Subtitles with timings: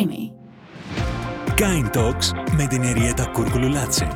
[0.00, 0.30] Creamy.
[1.56, 4.08] Kind Talks με την Εριέτα Κούρκουλου Λάτσε.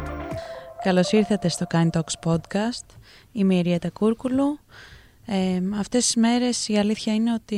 [0.82, 2.86] Καλώς ήρθατε στο Kind Talks podcast.
[3.32, 4.58] Είμαι η Εριέτα Κούρκουλου.
[5.26, 7.56] Ε, αυτές τις μέρες η αλήθεια είναι ότι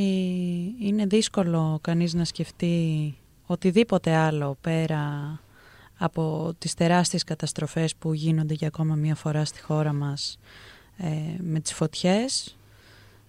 [0.80, 3.14] είναι δύσκολο κανείς να σκεφτεί
[3.46, 5.38] οτιδήποτε άλλο πέρα
[5.98, 10.38] από τις τεράστιες καταστροφές που γίνονται για ακόμα μία φορά στη χώρα μας
[10.96, 11.08] ε,
[11.38, 12.56] με τις φωτιές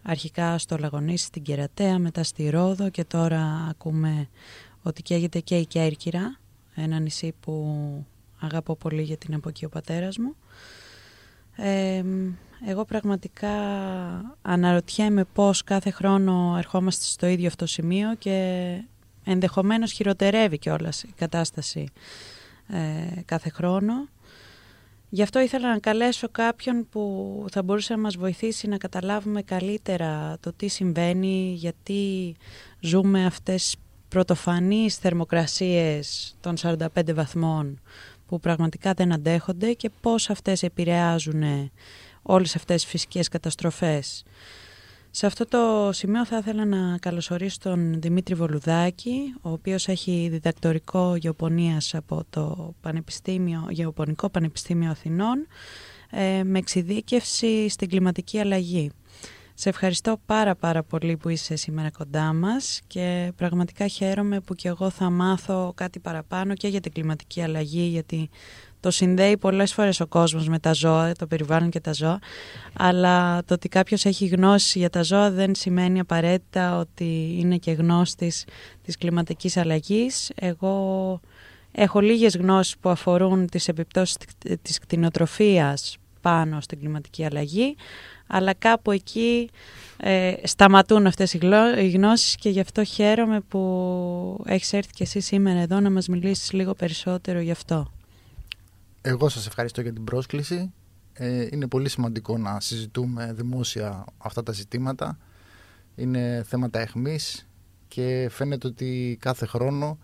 [0.07, 4.27] αρχικά στο Λαγονίσι, στην Κερατέα, μετά στη Ρόδο και τώρα ακούμε
[4.87, 6.39] ότι καίγεται και η Κέρκυρα,
[6.75, 7.65] ένα νησί που
[8.39, 10.35] αγαπώ πολύ γιατί είναι από εκεί ο πατέρας μου.
[11.55, 12.03] Ε,
[12.67, 13.49] εγώ πραγματικά
[14.41, 18.81] αναρωτιέμαι πώς κάθε χρόνο ερχόμαστε στο ίδιο αυτό σημείο και
[19.23, 21.87] ενδεχομένως χειροτερεύει κιόλας η κατάσταση
[22.67, 23.93] ε, κάθε χρόνο.
[25.09, 30.37] Γι' αυτό ήθελα να καλέσω κάποιον που θα μπορούσε να μας βοηθήσει να καταλάβουμε καλύτερα
[30.39, 32.35] το τι συμβαίνει, γιατί
[32.79, 33.75] ζούμε αυτές
[34.09, 37.81] πρωτοφανείς θερμοκρασίες των 45 βαθμών
[38.25, 41.71] που πραγματικά δεν αντέχονται και πώς αυτές επηρεάζουν
[42.21, 44.23] όλες αυτές τις φυσικές καταστροφές.
[45.11, 51.15] Σε αυτό το σημείο θα ήθελα να καλωσορίσω τον Δημήτρη Βολουδάκη, ο οποίος έχει διδακτορικό
[51.15, 55.47] γεωπονίας από το Πανεπιστήμιο, Γεωπονικό Πανεπιστήμιο Αθηνών,
[56.09, 58.91] ε, με εξειδίκευση στην κλιματική αλλαγή.
[59.59, 64.67] Σε ευχαριστώ πάρα πάρα πολύ που είσαι σήμερα κοντά μας και πραγματικά χαίρομαι που και
[64.67, 68.29] εγώ θα μάθω κάτι παραπάνω και για την κλιματική αλλαγή γιατί
[68.79, 72.19] το συνδέει πολλές φορές ο κόσμος με τα ζώα, το περιβάλλον και τα ζώα,
[72.73, 77.71] αλλά το ότι κάποιος έχει γνώση για τα ζώα δεν σημαίνει απαραίτητα ότι είναι και
[77.71, 78.45] γνώστης
[78.83, 80.31] της κλιματικής αλλαγής.
[80.35, 81.19] Εγώ
[81.71, 84.17] έχω λίγες γνώσεις που αφορούν τις επιπτώσεις
[84.61, 87.75] της κτηνοτροφίας πάνω στην κλιματική αλλαγή,
[88.27, 89.49] αλλά κάπου εκεί
[89.97, 95.59] ε, σταματούν αυτές οι γνώσεις και γι' αυτό χαίρομαι που έχεις έρθει και εσύ σήμερα
[95.59, 97.91] εδώ να μας μιλήσεις λίγο περισσότερο γι' αυτό.
[99.01, 100.73] Εγώ σας ευχαριστώ για την πρόσκληση.
[101.13, 105.17] Ε, είναι πολύ σημαντικό να συζητούμε δημόσια αυτά τα ζητήματα.
[105.95, 107.47] Είναι θέματα εχμής
[107.87, 109.97] και φαίνεται ότι κάθε χρόνο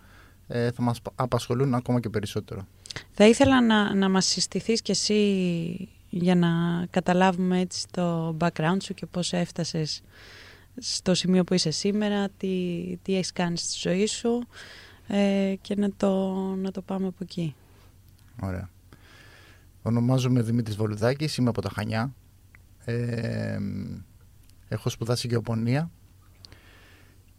[0.48, 2.68] ε, θα μας απασχολούν ακόμα και περισσότερο.
[3.12, 6.50] Θα ήθελα να, να μας συστηθείς κι εσύ για να
[6.90, 10.02] καταλάβουμε έτσι το background σου και πώς έφτασες
[10.78, 14.48] στο σημείο που είσαι σήμερα, τι, τι έχεις κάνει στη ζωή σου
[15.08, 17.56] ε, και να το, να το πάμε από εκεί.
[18.42, 18.70] Ωραία.
[19.82, 22.14] Ονομάζομαι Δημήτρης Βολουδάκης, είμαι από τα Χανιά.
[22.86, 23.58] Ε,
[24.68, 25.92] έχω σπουδάσει γεωπονία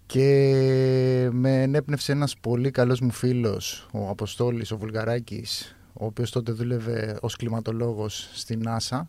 [0.07, 6.53] και με ενέπνευσε ένας πολύ καλός μου φίλος, ο Αποστόλης, ο Βουλγαράκης, ο οποίος τότε
[6.53, 9.01] δούλευε ως κλιματολόγος στην NASA,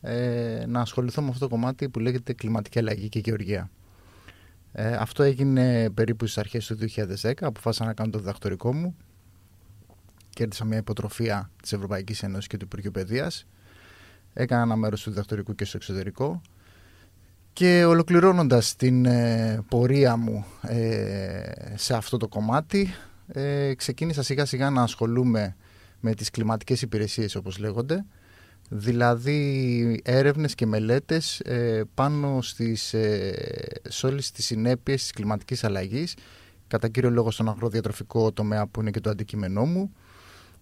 [0.00, 3.70] ε, να ασχοληθώ με αυτό το κομμάτι που λέγεται κλιματική αλλαγή και γεωργία.
[4.72, 8.96] Ε, αυτό έγινε περίπου στις αρχές του 2010, αποφάσισα να κάνω το διδακτορικό μου
[10.34, 13.46] κέρδισα μια υποτροφία της Ευρωπαϊκής Ένωσης και του Υπουργείου Παιδείας.
[14.32, 16.40] Έκανα ένα μέρος του διδακτορικού και στο εξωτερικό.
[17.52, 21.42] Και ολοκληρώνοντας την ε, πορεία μου ε,
[21.74, 22.94] σε αυτό το κομμάτι,
[23.26, 25.56] ε, ξεκίνησα σιγά σιγά να ασχολούμαι
[26.04, 28.04] με τις κλιματικές υπηρεσίες όπως λέγονται,
[28.68, 31.42] δηλαδή έρευνες και μελέτες
[31.94, 32.94] πάνω στις,
[33.82, 36.14] σε όλες τις συνέπειες της κλιματικής αλλαγής,
[36.68, 39.92] κατά κύριο λόγο στον αγροδιατροφικό τομέα που είναι και το αντικείμενό μου,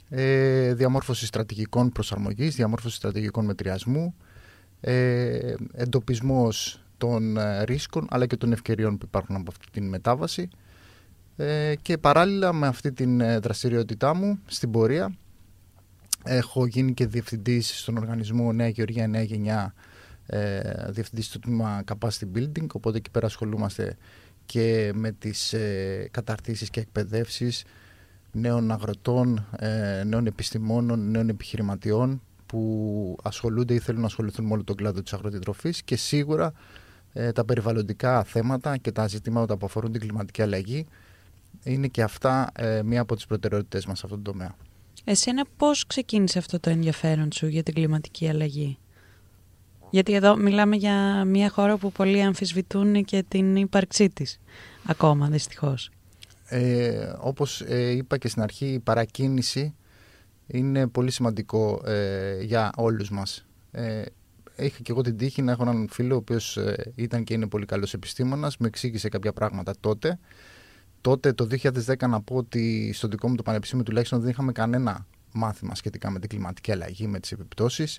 [0.09, 4.15] ε, διαμόρφωση στρατηγικών προσαρμογής, διαμόρφωση στρατηγικών μετριασμού,
[4.81, 10.49] ε, εντοπισμός των ε, ρίσκων αλλά και των ευκαιριών που υπάρχουν από αυτή την μετάβαση.
[11.37, 15.15] Ε, και παράλληλα με αυτή την ε, δραστηριότητά μου στην πορεία
[16.25, 19.75] έχω γίνει και διευθυντής στον οργανισμό Νέα Γεωργία Νέα Γενιά
[20.27, 23.97] ε, διευθυντής του τμήμα Capacity Building οπότε εκεί πέρα ασχολούμαστε
[24.47, 27.65] και με τις ε, καταρτήσεις και εκπαιδεύσεις
[28.33, 34.65] νέων αγροτών, ε, νέων επιστημόνων, νέων επιχειρηματιών που ασχολούνται ή θέλουν να ασχοληθούν με όλο
[34.65, 36.53] τον κλάδο της αγροτητροφής και σίγουρα
[37.13, 40.87] ε, τα περιβαλλοντικά θέματα και τα ζητήματα που αφορούν την κλιματική αλλαγή
[41.63, 44.55] είναι και αυτά ε, μία από τις προτεραιότητες μας σε αυτό το τομέα.
[45.05, 48.79] Εσένα πώς ξεκίνησε αυτό το ενδιαφέρον σου για την κλιματική αλλαγή;
[49.91, 54.41] Γιατί εδώ μιλάμε για μια χώρα που πολλοί αμφισβητούν και την ύπαρξή της
[54.87, 55.91] ακόμα δυστυχώς.
[56.47, 59.75] Ε, όπως ε, είπα και στην αρχή, η παρακίνηση
[60.47, 63.47] είναι πολύ σημαντικό ε, για όλους μας.
[63.71, 64.03] Ε,
[64.57, 67.47] είχα και εγώ την τύχη να έχω έναν φίλο ο οποίος ε, ήταν και είναι
[67.47, 70.19] πολύ καλός επιστήμονας, μου εξήγησε κάποια πράγματα τότε.
[71.03, 75.07] Τότε το 2010 να πω ότι στο δικό μου το πανεπιστήμιο τουλάχιστον δεν είχαμε κανένα
[75.33, 77.99] μάθημα σχετικά με την κλιματική αλλαγή, με τις επιπτώσεις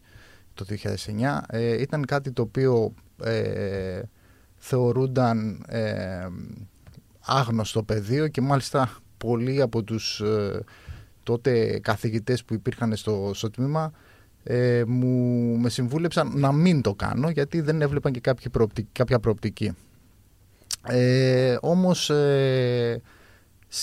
[0.53, 1.39] το 2009.
[1.47, 2.93] Ε, ήταν κάτι το οποίο
[4.57, 5.65] θεωρούνταν
[7.19, 10.63] άγνωστο πεδίο και μάλιστα πολλοί από τους ε,
[11.23, 13.91] τότε καθηγητές που υπήρχαν στο, στο τμήμα
[14.43, 15.09] ε, μου
[15.57, 18.89] με συμβούλεψαν να μην το κάνω γιατί δεν έβλεπαν και κάποια προοπτική.
[18.91, 19.73] Κάποια προοπτική.
[20.87, 23.01] Ε, όμως ε,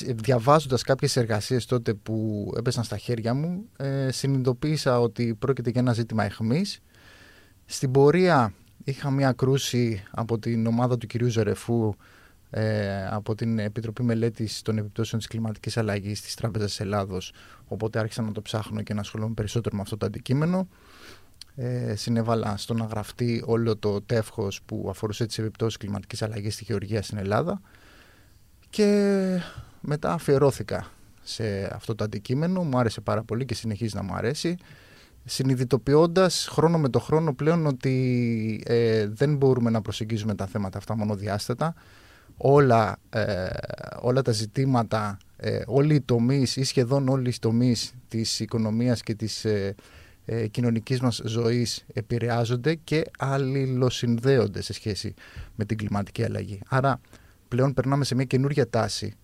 [0.06, 5.92] διαβάζοντας κάποιες εργασίες τότε που έπεσαν στα χέρια μου ε, συνειδητοποίησα ότι πρόκειται για ένα
[5.92, 6.80] ζήτημα εχμής.
[7.64, 8.54] Στην πορεία
[8.84, 11.94] είχα μια κρούση από την ομάδα του κυρίου Ζερεφού
[12.50, 17.32] ε, από την Επιτροπή Μελέτης των Επιπτώσεων της Κλιματικής Αλλαγής της Τράπεζας Ελλάδος
[17.66, 20.68] οπότε άρχισα να το ψάχνω και να ασχολούμαι περισσότερο με αυτό το αντικείμενο
[21.62, 26.64] ε, συνέβαλα στο να γραφτεί όλο το τεύχος που αφορούσε τις επιπτώσεις κλιματικής αλλαγής στη
[26.64, 27.60] Γεωργία στην Ελλάδα
[28.70, 29.40] και
[29.80, 30.90] μετά αφιερώθηκα
[31.22, 34.56] σε αυτό το αντικείμενο, μου άρεσε πάρα πολύ και συνεχίζει να μου αρέσει
[35.24, 40.96] συνειδητοποιώντας χρόνο με το χρόνο πλέον ότι ε, δεν μπορούμε να προσεγγίζουμε τα θέματα αυτά
[40.96, 41.74] μονοδιάστατα.
[42.36, 43.46] Όλα, ε,
[44.00, 49.14] όλα τα ζητήματα, ε, όλοι οι τομείς ή σχεδόν όλοι οι τομείς της οικονομίας και
[49.14, 49.46] της
[50.30, 55.14] ε, ε, κοινωνικής μας ζωής επηρεάζονται και αλληλοσυνδέονται σε σχέση
[55.54, 56.60] με την κλιματική αλλαγή.
[56.68, 57.00] Άρα
[57.48, 59.14] πλέον περνάμε σε μια καινούργια τάση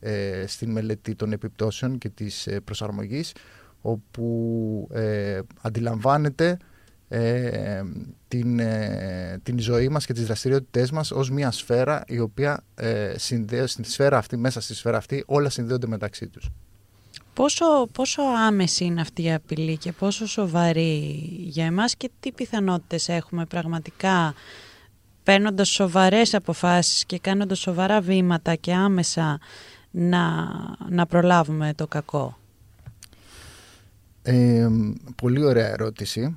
[0.00, 3.32] ε, στην μελέτη των επιπτώσεων και της ε, προσαρμογής
[3.80, 6.58] όπου ε, αντιλαμβάνεται
[7.08, 7.82] ε,
[8.28, 13.14] την, ε, την ζωή μας και τις δραστηριότητές μας ως μια σφαίρα η οποία ε,
[13.16, 16.50] συνδέει, στη σφαίρα αυτή, μέσα στη σφαίρα αυτή όλα συνδέονται μεταξύ τους.
[17.34, 23.08] Πόσο, πόσο άμεση είναι αυτή η απειλή και πόσο σοβαρή για εμάς και τι πιθανότητες
[23.08, 24.34] έχουμε πραγματικά
[25.22, 29.40] παίρνοντας σοβαρές αποφάσεις και κάνοντας σοβαρά βήματα και άμεσα
[29.90, 30.50] να,
[30.88, 32.38] να προλάβουμε το κακό;
[34.22, 34.68] Ε,
[35.16, 36.36] πολύ ωραία ερώτηση.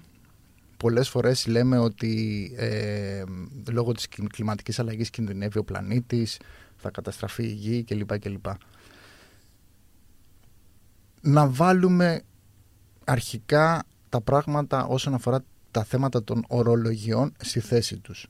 [0.77, 3.23] Πολλές φορές λέμε ότι ε,
[3.71, 6.39] λόγω της κλιματικής αλλαγής κινδυνεύει ο πλανήτης,
[6.77, 8.19] θα καταστραφεί η γη κλπ.
[8.19, 8.45] κλπ.
[11.22, 12.22] Να βάλουμε
[13.06, 18.28] αρχικά τα πράγματα όσον αφορά τα θέματα των ορολογιών στη θέση τους.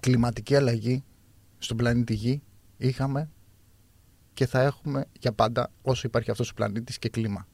[0.00, 1.04] Κλιματική αλλαγή
[1.58, 2.42] στον πλανήτη Γη
[2.76, 3.30] είχαμε
[4.34, 7.46] και θα έχουμε για πάντα όσο υπάρχει αυτός ο πλανήτης και κλίμα.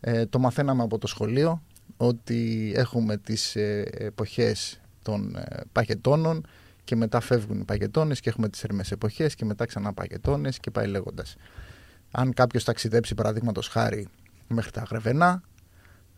[0.00, 1.62] Ε, το μαθαίναμε από το σχολείο
[1.96, 6.46] ότι έχουμε τις ε, εποχές των ε, παγετώνων
[6.84, 10.70] και μετά φεύγουν οι παγετώνες και έχουμε τις ερμές εποχές και μετά ξανά παγετώνες και
[10.70, 11.36] πάει λέγοντας.
[12.12, 14.08] Αν κάποιος ταξιδέψει παραδείγματος χάρη
[14.48, 15.42] μέχρι τα Γρεβενά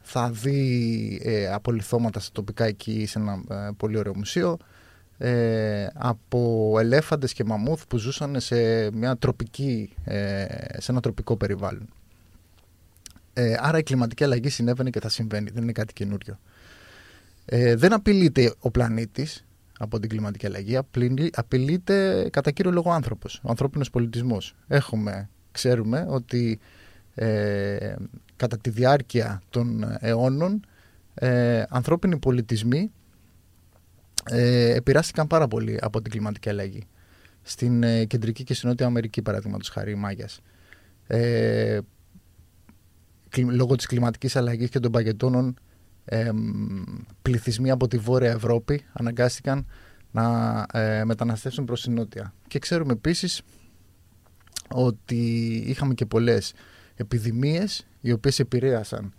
[0.03, 4.57] θα δει ε, απολυθώματα στα τοπικά εκεί σε ένα ε, πολύ ωραίο μουσείο
[5.19, 10.45] ε, από ελέφαντες και μαμούθ που ζούσαν σε, μια τροπική, ε,
[10.77, 11.89] σε ένα τροπικό περιβάλλον.
[13.33, 16.39] Ε, άρα η κλιματική αλλαγή συνέβαινε και θα συμβαίνει, δεν είναι κάτι καινούριο.
[17.45, 19.45] Ε, δεν απειλείται ο πλανήτης
[19.79, 20.79] από την κλιματική αλλαγή,
[21.33, 24.55] απειλείται κατά κύριο λόγο ο άνθρωπος, ο ανθρώπινος πολιτισμός.
[24.67, 26.59] Έχουμε, ξέρουμε ότι
[27.15, 27.95] ε,
[28.37, 30.67] κατά τη διάρκεια των αιώνων
[31.15, 32.91] ε, ανθρώπινοι πολιτισμοί
[34.31, 36.87] ε, επηρεάστηκαν πάρα πολύ από την κλιματική αλλαγή.
[37.43, 40.41] Στην ε, κεντρική και στην νότια Αμερική, παραδείγματος χάρη, οι Μάγιας.
[41.07, 41.79] Ε,
[43.37, 45.59] λόγω της κλιματικής αλλαγής και των παγετώνων
[46.05, 46.31] ε,
[47.23, 49.67] πληθυσμοί από τη Βόρεια Ευρώπη αναγκάστηκαν
[50.11, 52.35] να ε, μεταναστεύσουν προς την Νότια.
[52.49, 53.43] Και ξέρουμε επίσης
[54.69, 56.53] ότι είχαμε και πολλές
[56.95, 59.13] επιδημίες οι οποίες επηρέασαν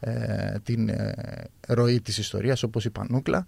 [0.00, 1.14] ε, την ε,
[1.68, 3.46] ροή της ιστορίας όπως η Πανούκλα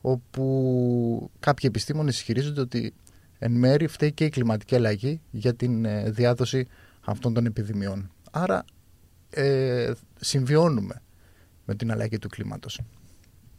[0.00, 2.94] όπου κάποιοι επιστήμονες ισχυρίζονται ότι
[3.38, 6.66] εν μέρη φταίει και η κλιματική αλλαγή για την ε, διάδοση
[7.00, 8.10] αυτών των επιδημιών.
[8.30, 8.64] Άρα
[9.30, 11.02] ε, συμβιώνουμε
[11.64, 12.80] με την αλλαγή του κλίματος.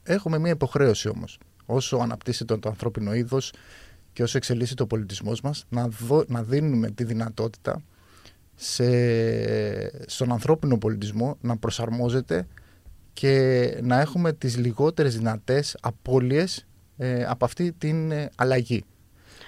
[0.03, 3.51] Έχουμε μια υποχρέωση όμως, όσο αναπτύσσεται το ανθρώπινο είδος
[4.15, 5.89] και όσο εξελίσσεται ο πολιτισμός μας, να,
[6.27, 7.81] να δίνουμε τη δυνατότητα
[8.55, 8.85] σε,
[10.09, 12.47] στον ανθρώπινο πολιτισμό να προσαρμόζεται
[13.13, 16.65] και να έχουμε τις λιγότερες δυνατές απώλειες
[16.97, 18.83] ε, από αυτή την ε, αλλαγή.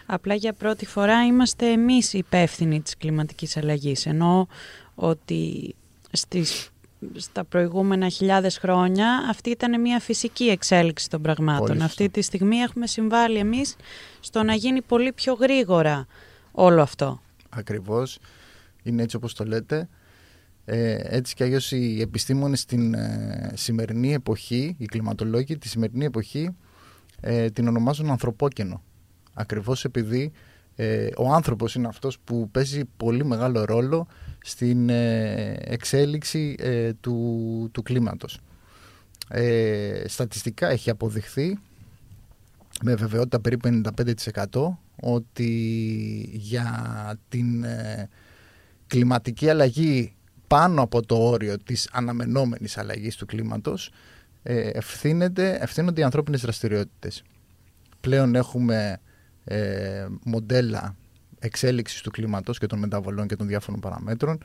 [0.06, 4.48] Απλά για πρώτη φορά είμαστε εμείς υπεύθυνοι της κλιματικής αλλαγής, ενώ
[4.96, 5.76] ότι
[6.12, 6.70] στις,
[7.16, 11.82] στα προηγούμενα χιλιάδες χρόνια αυτή ήταν μια φυσική εξέλιξη των πραγμάτων.
[11.82, 13.76] Αυτή τη στιγμή έχουμε συμβάλει εμείς
[14.20, 16.06] στο να γίνει πολύ πιο γρήγορα
[16.52, 17.22] όλο αυτό.
[17.50, 18.20] Ακριβώς,
[18.84, 19.90] είναι έτσι όπως το λέτε.
[20.66, 26.56] Ε, έτσι κι αλλιώς οι επιστήμονες στην ε, σημερινή εποχή, οι κλιματολόγοι τη σημερινή εποχή
[27.22, 28.84] ε, την ονομάζουν ανθρωπόκαινο.
[29.34, 30.32] Ακριβώς επειδή
[30.76, 34.08] ε, ο άνθρωπος είναι αυτός που παίζει πολύ μεγάλο ρόλο
[34.44, 34.90] στην
[35.60, 36.56] εξέλιξη
[37.00, 38.40] του, του κλίματος.
[40.06, 41.60] στατιστικά έχει αποδειχθεί
[42.84, 43.82] με βεβαιότητα περίπου
[44.52, 45.50] 95% ότι
[46.34, 47.66] για την
[48.88, 50.16] κλιματική αλλαγή
[50.48, 53.92] πάνω από το όριο της αναμενόμενης αλλαγής του κλίματος
[54.44, 57.24] ε, ευθύνεται, ευθύνονται οι ανθρώπινες δραστηριότητες.
[58.02, 59.00] Πλέον έχουμε
[59.44, 60.96] ε, μοντέλα
[61.48, 64.38] εξέλιξης του κλίματος και των μεταβολών και των διάφορων παραμέτρων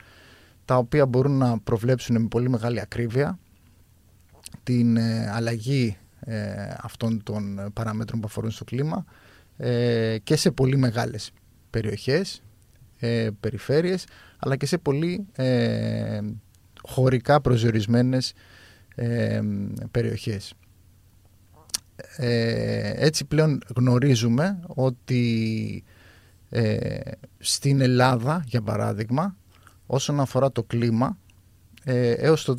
[0.64, 3.38] τα οποία μπορούν να προβλέψουν με πολύ μεγάλη ακρίβεια
[4.62, 9.04] την ε, αλλαγή ε, αυτών των παραμέτρων που αφορούν στο κλίμα
[9.56, 11.30] ε, και σε πολύ μεγάλες
[11.70, 12.42] περιοχές,
[13.40, 14.04] περιφέρειες
[14.38, 15.26] αλλά και σε πολύ
[16.82, 18.32] χωρικά προσδιορισμένες
[19.90, 20.54] περιοχές.
[22.96, 25.84] έτσι πλέον γνωρίζουμε ότι
[27.38, 29.36] στην Ελλάδα, για παράδειγμα,
[29.86, 31.18] όσον αφορά το κλίμα,
[31.84, 32.56] έως το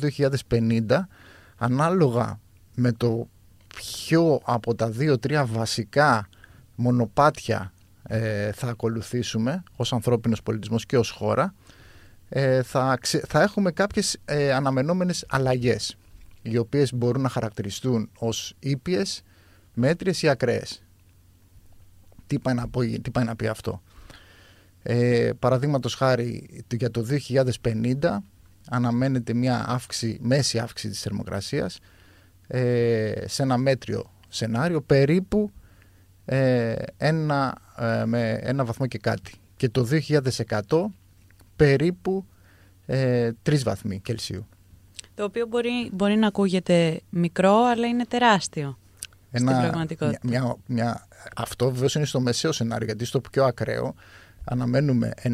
[0.48, 1.08] 2050,
[1.56, 2.40] ανάλογα
[2.74, 3.28] με το
[3.76, 6.28] ποιο από τα δύο-τρία βασικά
[6.74, 7.72] μονοπάτια
[8.02, 11.54] ε, θα ακολουθήσουμε ως ανθρώπινος πολιτισμός και ως χώρα
[12.28, 15.96] ε, θα, θα έχουμε κάποιες ε, αναμενόμενες αλλαγές
[16.42, 19.22] οι οποίες μπορούν να χαρακτηριστούν ως ήπιες,
[19.74, 20.83] μέτριες ή ακραίες.
[22.26, 23.82] Τι πάει να, πω, τι πάει να πει αυτό.
[24.82, 27.06] Ε, Παραδείγματος χάρη για το
[27.62, 28.18] 2050
[28.68, 31.78] αναμένεται μια αύξηση, μέση αύξηση της θερμοκρασίας
[32.46, 35.50] ε, σε ένα μέτριο σενάριο περίπου
[36.24, 39.32] ε, ένα, ε, με ένα βαθμό και κάτι.
[39.56, 39.86] Και το
[40.68, 40.84] 2100
[41.56, 42.24] περίπου
[42.86, 44.46] ε, τρεις βαθμοί Κελσίου.
[45.14, 48.78] Το οποίο μπορεί, μπορεί να ακούγεται μικρό, αλλά είναι τεράστιο
[49.36, 50.20] ένα, στην πραγματικότητα.
[50.22, 53.94] Μια, μια, αυτό βεβαίως είναι στο μεσαίο σενάριο, γιατί στο πιο ακραίο
[54.44, 55.30] αναμένουμε 1,5,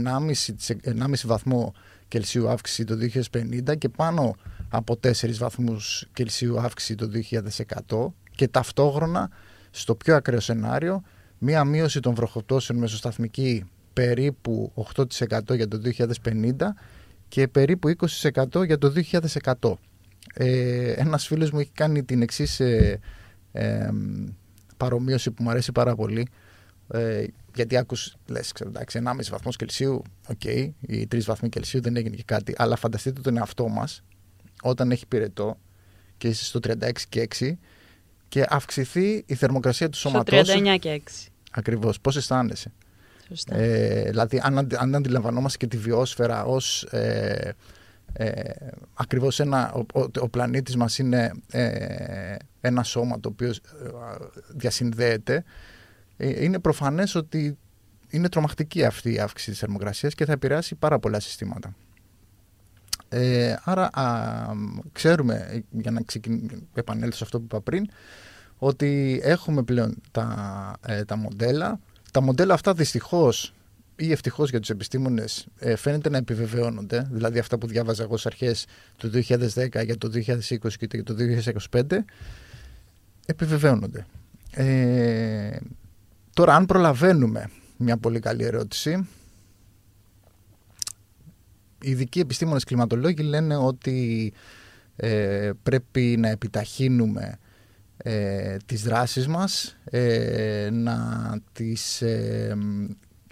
[0.84, 1.74] 1,5 βαθμό
[2.08, 2.94] Κελσίου αύξηση το
[3.32, 4.36] 2050 και πάνω
[4.68, 7.10] από 4 βαθμούς Κελσίου αύξηση το
[7.88, 9.30] 2100 και ταυτόχρονα
[9.70, 11.02] στο πιο ακραίο σενάριο
[11.38, 15.80] μία μείωση των βροχοπτώσεων μεσοσταθμική περίπου 8% για το
[16.24, 16.52] 2050
[17.28, 18.92] και περίπου 20% για το
[19.60, 19.72] 2100.
[20.34, 23.00] Ε, ένας φίλος μου έχει κάνει την εξής ε,
[23.52, 23.88] ε,
[24.76, 26.28] παρομοίωση που μου αρέσει πάρα πολύ
[26.92, 31.80] ε, γιατί ακούς, λες, ξέρω, εντάξει, 1,5 βαθμός Κελσίου, OK, okay, οι 3 βαθμοί Κελσίου
[31.80, 34.02] δεν έγινε και κάτι, αλλά φανταστείτε τον εαυτό μας
[34.62, 35.58] όταν έχει πυρετό
[36.16, 37.52] και είσαι στο 36 και 6
[38.28, 41.28] και αυξηθεί η θερμοκρασία του σώματός Στο 39 και 6.
[41.50, 42.00] Ακριβώς.
[42.00, 42.72] Πώς αισθάνεσαι;
[43.46, 47.54] Ε, δηλαδή αν, αν αντιλαμβανόμαστε και τη βιόσφαιρα ως ε,
[48.12, 48.50] ε,
[48.94, 53.54] ακριβώς ένα, ο, ο, ο πλανήτης μας είναι ε, ένα σώμα το οποίο ε,
[54.48, 55.44] διασυνδέεται
[56.16, 57.58] ε, είναι προφανές ότι
[58.08, 61.74] είναι τρομακτική αυτή η αύξηση της θερμοκρασίας και θα επηρεάσει πάρα πολλά συστήματα.
[63.08, 63.90] Ε, άρα
[64.92, 66.00] ξέρουμε, για να
[66.74, 67.86] επανέλθω σε αυτό που είπα πριν,
[68.56, 71.80] ότι έχουμε πλέον τα, ε, τα μοντέλα.
[72.12, 73.54] Τα μοντέλα αυτά δυστυχώς
[74.00, 77.08] ή ευτυχώς για τους επιστήμονες ε, φαίνεται να επιβεβαιώνονται.
[77.10, 78.66] Δηλαδή αυτά που διάβαζα εγώ στις αρχές
[78.96, 80.18] του 2010 για το 2020
[80.78, 81.14] και για το
[81.70, 81.82] 2025
[83.26, 84.06] επιβεβαιώνονται.
[84.50, 85.56] Ε,
[86.34, 89.06] τώρα αν προλαβαίνουμε μια πολύ καλή ερώτηση
[91.82, 94.32] οι ειδικοί επιστήμονες κλιματολόγοι λένε ότι
[94.96, 97.38] ε, πρέπει να επιταχύνουμε
[97.96, 100.98] ε, τις δράσεις μας, ε, να
[101.52, 102.56] τις ε,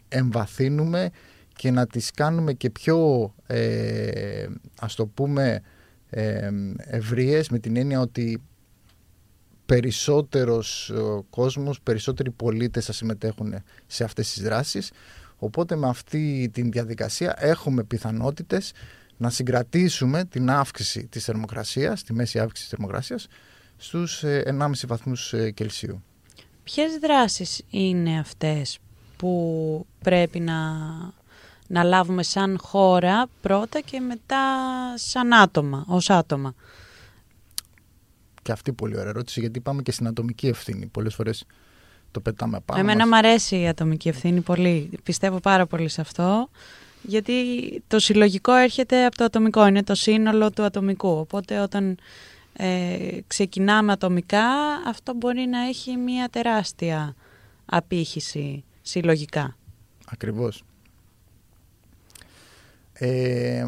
[0.09, 1.11] εμβαθύνουμε
[1.55, 4.47] και να τις κάνουμε και πιο, ε,
[4.81, 5.61] ας το πούμε,
[6.11, 8.43] ε, ευρείες με την έννοια ότι
[9.67, 10.93] περισσότερος
[11.31, 13.55] κόσμος, περισσότεροι πολίτες θα συμμετέχουν
[13.87, 14.91] σε αυτές τις δράσεις
[15.39, 18.73] Οπότε με αυτή τη διαδικασία έχουμε πιθανότητες
[19.17, 23.27] να συγκρατήσουμε την αύξηση της θερμοκρασίας, τη μέση αύξηση της θερμοκρασίας,
[23.77, 26.03] στους 1,5 ε, βαθμούς ε, Κελσίου.
[26.63, 28.79] Ποιες δράσεις είναι αυτές
[29.19, 30.73] που πρέπει να,
[31.67, 34.45] να λάβουμε σαν χώρα πρώτα και μετά
[34.95, 36.55] σαν άτομα, ως άτομα.
[38.43, 40.87] Και αυτή πολύ ωραία ερώτηση γιατί πάμε και στην ατομική ευθύνη.
[40.87, 41.45] Πολλές φορές
[42.11, 43.09] το πετάμε πάνω Εμένα μας.
[43.09, 44.91] μου αρέσει η ατομική ευθύνη πολύ.
[45.03, 46.49] Πιστεύω πάρα πολύ σε αυτό.
[47.03, 47.33] Γιατί
[47.87, 51.09] το συλλογικό έρχεται από το ατομικό, είναι το σύνολο του ατομικού.
[51.09, 51.99] Οπότε όταν
[52.53, 54.47] ε, ξεκινάμε ατομικά,
[54.87, 57.15] αυτό μπορεί να έχει μια τεράστια
[57.67, 59.57] απήχηση συλλογικά.
[60.07, 60.65] Ακριβώς.
[62.93, 63.67] Ε,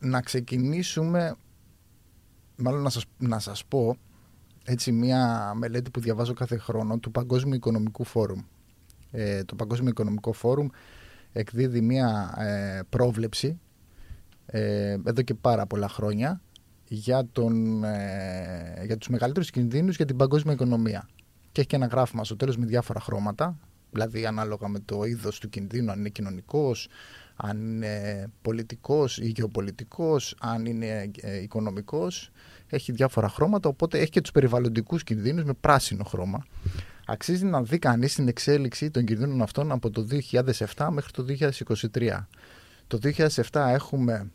[0.00, 1.36] να ξεκινήσουμε,
[2.56, 3.96] μάλλον να σας, να σας πω
[4.64, 8.40] έτσι μια μελέτη που διαβάζω κάθε χρόνο του Παγκόσμιου Οικονομικού Φόρουμ.
[9.10, 10.66] Ε, το Παγκόσμιο Οικονομικό Φόρουμ
[11.32, 13.60] εκδίδει μια ε, πρόβλεψη
[14.46, 16.40] ε, εδώ και πάρα πολλά χρόνια
[16.88, 21.08] για, τον, ε, για τους μεγαλύτερους κινδύνους για την παγκόσμια οικονομία.
[21.52, 23.58] Και έχει και ένα γράφημα στο τέλος με διάφορα χρώματα
[23.90, 26.88] δηλαδή ανάλογα με το είδος του κινδύνου, αν είναι κοινωνικός,
[27.36, 32.30] αν είναι πολιτικός ή γεωπολιτικός, αν είναι ε, οικονομικός.
[32.66, 36.46] Έχει διάφορα χρώματα, οπότε έχει και τους περιβαλλοντικούς κινδύνους με πράσινο χρώμα.
[37.06, 40.06] Αξίζει να δει κανείς την εξέλιξη των κινδύνων αυτών από το
[40.76, 41.24] 2007 μέχρι το
[41.92, 42.26] 2023.
[42.86, 44.30] Το 2007 έχουμε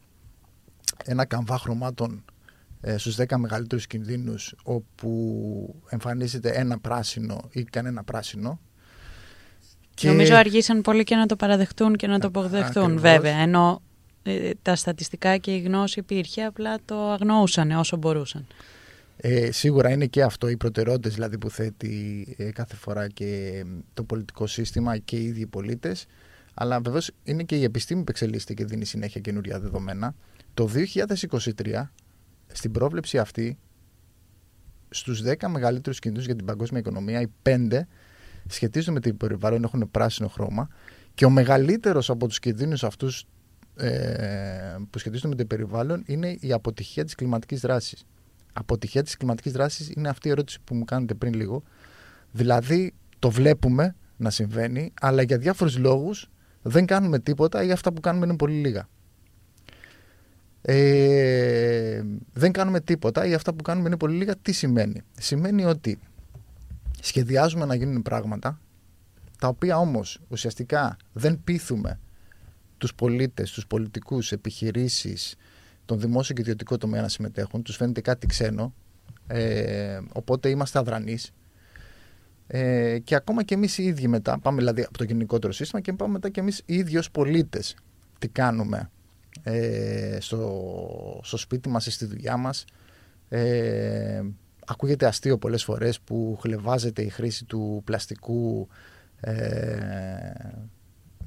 [1.03, 2.34] ένα καμβά χρωμάτων ε,
[2.97, 8.59] στους 10 μεγαλύτερους κινδύνους όπου εμφανίζεται ένα πράσινο ή κανένα πράσινο.
[9.93, 10.07] Και...
[10.07, 13.81] Νομίζω αργήσαν πολύ και να το παραδεχτούν και να το αποδεχτούν βέβαια, ενώ
[14.23, 18.47] ε, τα στατιστικά και η γνώση υπήρχε, απλά το αγνοούσαν όσο μπορούσαν.
[19.17, 23.63] Ε, σίγουρα είναι και αυτό οι προτεραιότητες δηλαδή που θέτει ε, κάθε φορά και
[23.93, 26.05] το πολιτικό σύστημα και οι ίδιοι πολίτες.
[26.53, 30.15] Αλλά βεβαίως είναι και η επιστήμη που εξελίσσεται και δίνει συνέχεια καινούρια δεδομένα.
[30.53, 30.69] Το
[31.63, 31.89] 2023,
[32.51, 33.57] στην πρόβλεψη αυτή,
[34.89, 37.87] στους 10 μεγαλύτερους κινδύνους για την παγκόσμια οικονομία, οι 5
[38.47, 40.69] σχετίζονται με την περιβάλλον, έχουν πράσινο χρώμα
[41.13, 43.27] και ο μεγαλύτερος από τους κινδύνους αυτούς
[43.75, 48.05] ε, που σχετίζονται με το περιβάλλον είναι η αποτυχία της κλιματικής δράσης.
[48.53, 51.63] Αποτυχία της κλιματικής δράσης είναι αυτή η ερώτηση που μου κάνετε πριν λίγο.
[52.31, 56.29] Δηλαδή το βλέπουμε να συμβαίνει, αλλά για διάφορους λόγους
[56.61, 58.87] δεν κάνουμε τίποτα ή αυτά που κάνουμε είναι πολύ λίγα.
[60.61, 61.64] Ε,
[62.37, 64.35] δεν κάνουμε τίποτα ή αυτά που κάνουμε είναι πολύ λίγα.
[64.35, 65.99] Τι σημαίνει; Σημαίνει ότι
[67.01, 68.59] σχεδιάζουμε να γίνουν πράγματα
[69.39, 71.99] τα οποία όμως ουσιαστικά δεν πείθουμε
[72.77, 75.35] τους πολίτες, τους πολιτικούς, επιχειρήσεις,
[75.85, 78.73] τον δημόσιο και ιδιωτικό τομέα να συμμετέχουν, τους φαίνεται κάτι ξένο,
[79.27, 81.31] ε, οπότε είμαστε αδρανείς.
[82.47, 85.93] Ε, και ακόμα και εμείς οι ίδιοι μετά, πάμε δηλαδή από το γενικότερο σύστημα και
[85.93, 87.75] πάμε μετά και εμείς οι ίδιοι ως πολίτες
[88.19, 88.89] τι κάνουμε
[89.43, 92.65] ε, στο, στο σπίτι μας ή στη δουλειά μας.
[93.29, 94.21] Ε,
[94.65, 98.67] ακούγεται αστείο πολλές φορές που χλεβάζεται η χρήση του πλαστικού
[99.19, 99.33] ε,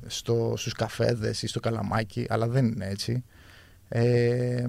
[0.07, 3.25] στο, στους καφέδες ή στο καλαμάκι, αλλά δεν είναι έτσι.
[3.89, 4.65] Ε,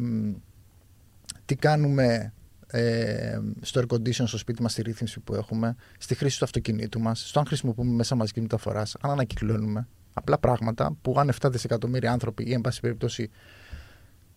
[1.46, 2.34] τι κάνουμε
[2.68, 7.00] ε, στο air condition στο σπίτι μας, στη ρύθμιση που έχουμε, στη χρήση του αυτοκινήτου
[7.00, 9.88] μας, στο αν χρησιμοποιούμε μέσα μαζική μεταφορά, αν ανακυκλώνουμε.
[10.20, 13.30] Απλά πράγματα που αν 7 δισεκατομμύρια άνθρωποι ή εν πάση περιπτώσει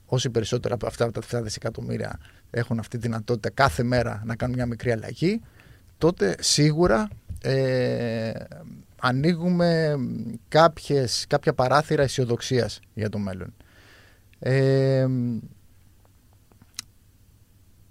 [0.06, 2.18] όσοι περισσότερα από αυτά τα 7 δισεκατομμύρια
[2.50, 5.40] έχουν αυτή τη δυνατότητα κάθε μέρα να κάνουν μια μικρή αλλαγή,
[5.98, 7.08] τότε σίγουρα
[7.42, 8.32] ε,
[9.00, 9.96] ανοίγουμε
[10.48, 13.54] κάποιες, κάποια παράθυρα αισιοδοξίας για το μέλλον.
[14.38, 15.06] Ε,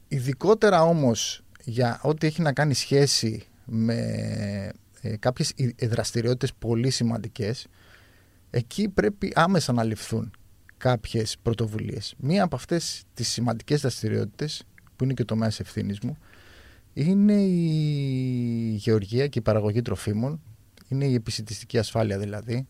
[0.07, 7.67] ειδικότερα όμως για ό,τι έχει να κάνει σχέση με ε, κάποιες δραστηριότητες πολύ σημαντικές
[8.49, 10.31] εκεί πρέπει άμεσα να ληφθούν
[10.77, 12.13] κάποιες πρωτοβουλίες.
[12.17, 14.63] Μία από αυτές τις σημαντικές δραστηριότητες
[14.95, 16.17] που είναι και το μέσο ευθύνης μου
[16.93, 20.41] είναι η γεωργία και η παραγωγή τροφίμων
[20.87, 22.67] είναι η επισητιστική ασφάλεια δηλαδή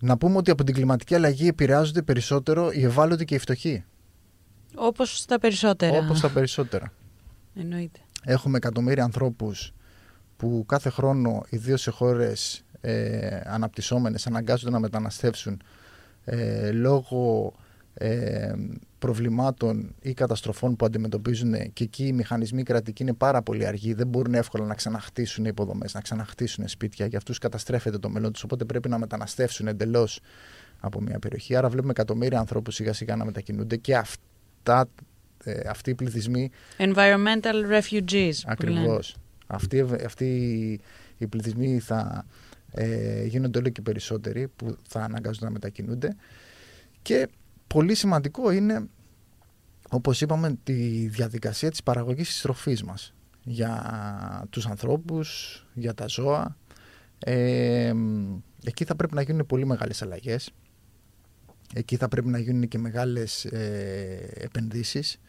[0.00, 3.84] να πούμε ότι από την κλιματική αλλαγή επηρεάζονται περισσότερο οι ευάλωτοι και οι φτωχοί.
[4.74, 5.98] Όπως στα περισσότερα.
[5.98, 6.92] Όπως στα περισσότερα.
[7.54, 8.00] Εννοείται.
[8.24, 9.72] Έχουμε εκατομμύρια ανθρώπους
[10.36, 15.62] που κάθε χρόνο, ιδίως σε χώρες ε, αναπτυσσόμενες, αναγκάζονται να μεταναστεύσουν
[16.24, 17.52] ε, λόγω
[17.94, 18.52] ε,
[18.98, 24.06] προβλημάτων ή καταστροφών που αντιμετωπίζουν και εκεί οι μηχανισμοί κρατικοί είναι πάρα πολύ αργοί, δεν
[24.06, 28.64] μπορούν εύκολα να ξαναχτίσουν υποδομές, να ξαναχτίσουν σπίτια, για αυτούς καταστρέφεται το μέλλον τους, οπότε
[28.64, 30.20] πρέπει να μεταναστεύσουν εντελώς
[30.80, 31.56] από μια περιοχή.
[31.56, 34.88] Άρα βλέπουμε εκατομμύρια ανθρώπους σιγά σιγά να μετακινούνται και αυτά,
[35.44, 36.50] ε, αυτοί οι πληθυσμοί...
[36.78, 38.32] Environmental refugees.
[38.46, 39.16] Ακριβώς.
[39.54, 40.80] Αυτοί, αυτοί
[41.18, 42.26] οι πληθυσμοί θα
[42.70, 46.16] ε, γίνονται όλο και περισσότεροι που θα αναγκάζονται να μετακινούνται.
[47.02, 47.28] Και
[47.66, 48.88] πολύ σημαντικό είναι
[49.90, 53.14] όπως είπαμε τη διαδικασία της παραγωγής της τροφής μας
[53.44, 56.56] για τους ανθρώπους, για τα ζώα.
[57.18, 57.92] Ε,
[58.64, 60.50] εκεί θα πρέπει να γίνουν πολύ μεγάλες αλλαγές.
[61.74, 65.20] Εκεί θα πρέπει να γίνουν και μεγάλες ε, επενδύσεις.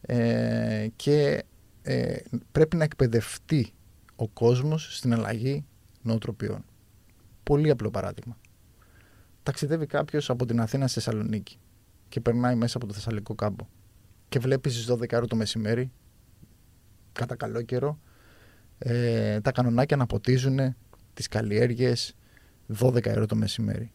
[0.00, 1.44] Ε, και
[1.88, 2.16] ε,
[2.52, 3.72] πρέπει να εκπαιδευτεί
[4.16, 5.64] ο κόσμος στην αλλαγή
[6.02, 6.64] νοοτροπιών.
[7.42, 8.36] Πολύ απλό παράδειγμα.
[9.42, 11.58] Ταξιδεύει κάποιος από την Αθήνα στη Θεσσαλονίκη
[12.08, 13.66] και περνάει μέσα από το Θεσσαλικό κάμπο
[14.28, 15.92] και βλέπει στις 12 το μεσημέρι,
[17.12, 17.98] κατά καλό καιρό,
[18.78, 20.76] ε, τα κανονάκια να ποτίζουν
[21.14, 22.14] τις καλλιέργειες
[22.78, 23.90] 12 ώρα το μεσημέρι.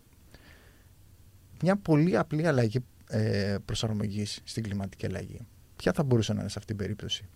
[1.62, 5.40] Μια πολύ απλή αλλαγή ε, προσαρμογής στην κλιματική αλλαγή.
[5.76, 7.30] Ποια θα μπορούσε να είναι σε αυτήν την περίπτωση;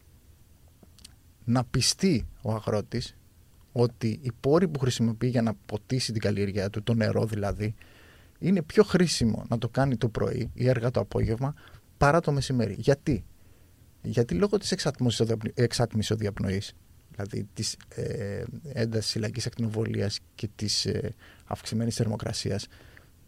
[1.50, 3.16] Να πιστεί ο αγρότης
[3.72, 7.76] ότι οι πόροι που χρησιμοποιεί για να ποτίσει την καλλιέργεια του, το νερό δηλαδή,
[8.40, 11.54] είναι πιο χρήσιμο να το κάνει το πρωί ή αργά το απόγευμα
[11.98, 12.76] παρά το μεσημέρι.
[12.78, 13.26] Γιατί;
[14.02, 14.72] Γιατί λόγω της
[15.56, 16.74] εξάτμισης ο διαπνοής,
[17.12, 21.14] δηλαδή της ε, έντασης συλλαγής ακτινοβολίας και της ε,
[21.46, 22.68] αυξημένης θερμοκρασίας,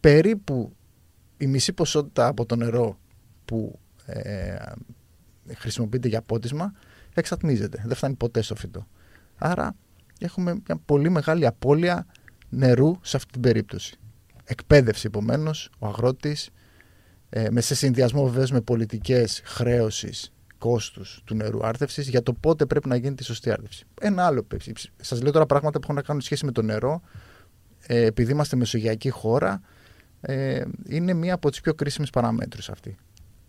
[0.00, 0.72] περίπου
[1.38, 2.98] η μισή ποσότητα από το νερό
[3.44, 4.56] που ε,
[5.54, 6.72] χρησιμοποιείται για πότισμα
[7.14, 7.82] εξατμίζεται.
[7.86, 8.86] Δεν φτάνει ποτέ στο φυτό.
[9.36, 9.76] Άρα
[10.18, 12.06] έχουμε μια πολύ μεγάλη απώλεια
[12.48, 13.98] νερού σε αυτή την περίπτωση.
[14.44, 16.50] Εκπαίδευση επομένως, ο αγρότης,
[17.28, 22.66] ε, με σε συνδυασμό βεβαίως με πολιτικές χρέωσης κόστους του νερού άρθευση για το πότε
[22.66, 23.84] πρέπει να γίνει τη σωστή άρθευση.
[24.00, 24.46] Ένα άλλο.
[24.96, 27.02] Σας λέω τώρα πράγματα που έχουν να κάνουν σχέση με το νερό.
[27.86, 29.60] Ε, επειδή είμαστε μεσογειακή χώρα,
[30.20, 32.96] ε, είναι μία από τις πιο κρίσιμες παραμέτρους αυτή.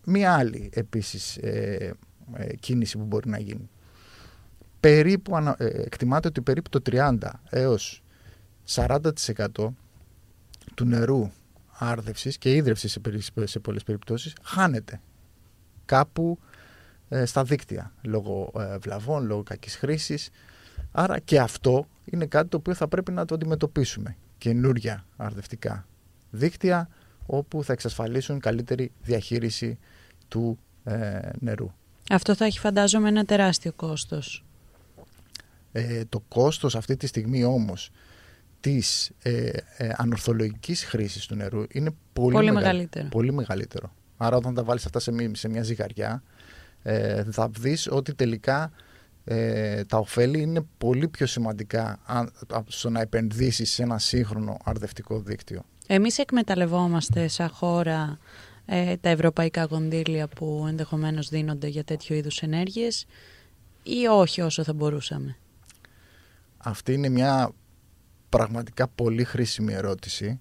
[0.04, 1.94] Μία άλλη επίσης ε,
[2.34, 3.70] ε, κίνηση που μπορεί να γίνει.
[4.80, 7.16] Περίπου, ε, εκτιμάται ότι περίπου το 30
[7.50, 8.02] έως
[8.66, 9.08] 40%
[10.74, 11.30] του νερού
[11.78, 13.00] άρδευσης και ίδρυυσης σε,
[13.46, 15.00] σε πολλές περιπτώσεις χάνεται
[15.84, 16.38] κάπου
[17.24, 20.30] στα δίκτυα λόγω βλαβών, λόγω κακής χρήσης.
[20.92, 24.16] Άρα και αυτό είναι κάτι το οποίο θα πρέπει να το αντιμετωπίσουμε.
[24.38, 25.86] Καινούρια αρδευτικά
[26.30, 26.88] δίκτυα
[27.26, 29.78] όπου θα εξασφαλίσουν καλύτερη διαχείριση
[30.28, 31.70] του ε, νερού.
[32.10, 34.44] Αυτό θα έχει φαντάζομαι ένα τεράστιο κόστος.
[35.72, 37.90] Ε, το κόστος αυτή τη στιγμή όμως
[38.60, 43.08] της ε, ε ανορθολογικής χρήσης του νερού είναι πολύ, πολύ μεγαλύτερο.
[43.08, 43.92] Πολύ μεγαλύτερο.
[44.16, 46.22] Άρα όταν τα βάλεις αυτά σε, σε μια ζυγαριά
[46.82, 48.72] ε, θα δεις ότι τελικά
[49.24, 51.98] ε, τα ωφέλη είναι πολύ πιο σημαντικά
[52.66, 55.64] στο να επενδύσεις σε ένα σύγχρονο αρδευτικό δίκτυο.
[55.86, 58.18] Εμείς εκμεταλλευόμαστε σαν χώρα
[58.74, 63.06] ε, τα ευρωπαϊκά κονδύλια που ενδεχομένως δίνονται για τέτοιο είδους ενέργειες
[63.82, 65.36] ή όχι όσο θα μπορούσαμε;
[66.56, 67.50] Αυτή είναι μια
[68.28, 70.40] πραγματικά πολύ χρήσιμη ερώτηση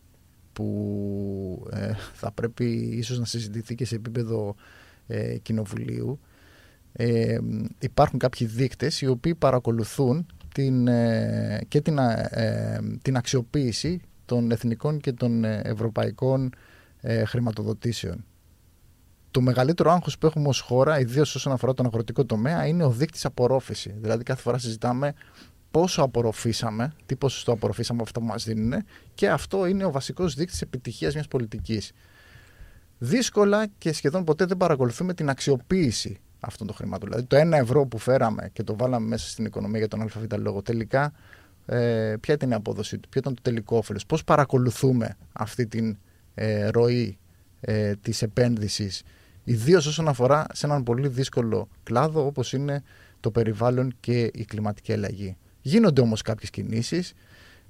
[0.54, 4.56] που ε, θα πρέπει ίσως να συζητηθεί και σε επίπεδο
[5.08, 6.20] ε, κοινοβουλίου.
[6.94, 7.38] Ε,
[7.80, 12.00] υπάρχουν κάποιοι δείκτες οι οποίοι παρακολουθούν την, ε, και την,
[13.02, 16.50] την αξιοποίηση των εθνικών και των ε, ευρωπαϊκών
[17.02, 18.26] ε, χρηματοδοτήσεων.
[19.32, 22.90] Το μεγαλύτερο άγχος που έχουμε ως χώρα, ιδίως όσον αφορά τον αγροτικό τομέα, είναι ο
[22.90, 23.96] δείκτης απορρόφηση.
[23.98, 25.14] Δηλαδή κάθε φορά συζητάμε
[25.72, 28.84] πόσο απορροφήσαμε, τι ποσοστό απορροφήσαμε από αυτά που μας δίνουν
[29.14, 31.92] και αυτό είναι ο βασικός δείκτης επιτυχίας μιας πολιτικής.
[32.98, 37.10] Δύσκολα και σχεδόν ποτέ δεν παρακολουθούμε την αξιοποίηση αυτών των χρημάτων.
[37.10, 40.26] Δηλαδή το ένα ευρώ που φέραμε και το βάλαμε μέσα στην οικονομία για τον ΑΒ
[40.38, 41.14] λόγο τελικά
[41.66, 45.98] ε, ποια ήταν η απόδοση του, ποιο ήταν το τελικό όφελος, πώς παρακολουθούμε αυτή την
[46.34, 47.18] ε, ροή
[47.62, 49.04] ε, της επένδυσης,
[49.44, 52.84] ιδίως όσον αφορά σε έναν πολύ δύσκολο κλάδο όπως είναι
[53.20, 55.38] το περιβάλλον και η κλιματική αλλαγή.
[55.62, 57.14] Γίνονται όμως κάποιες κινήσεις,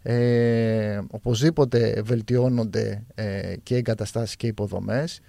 [0.04, 5.22] ε, οπωσδήποτε βελτιώνονται ε, και εγκαταστάσεις και υποδομές,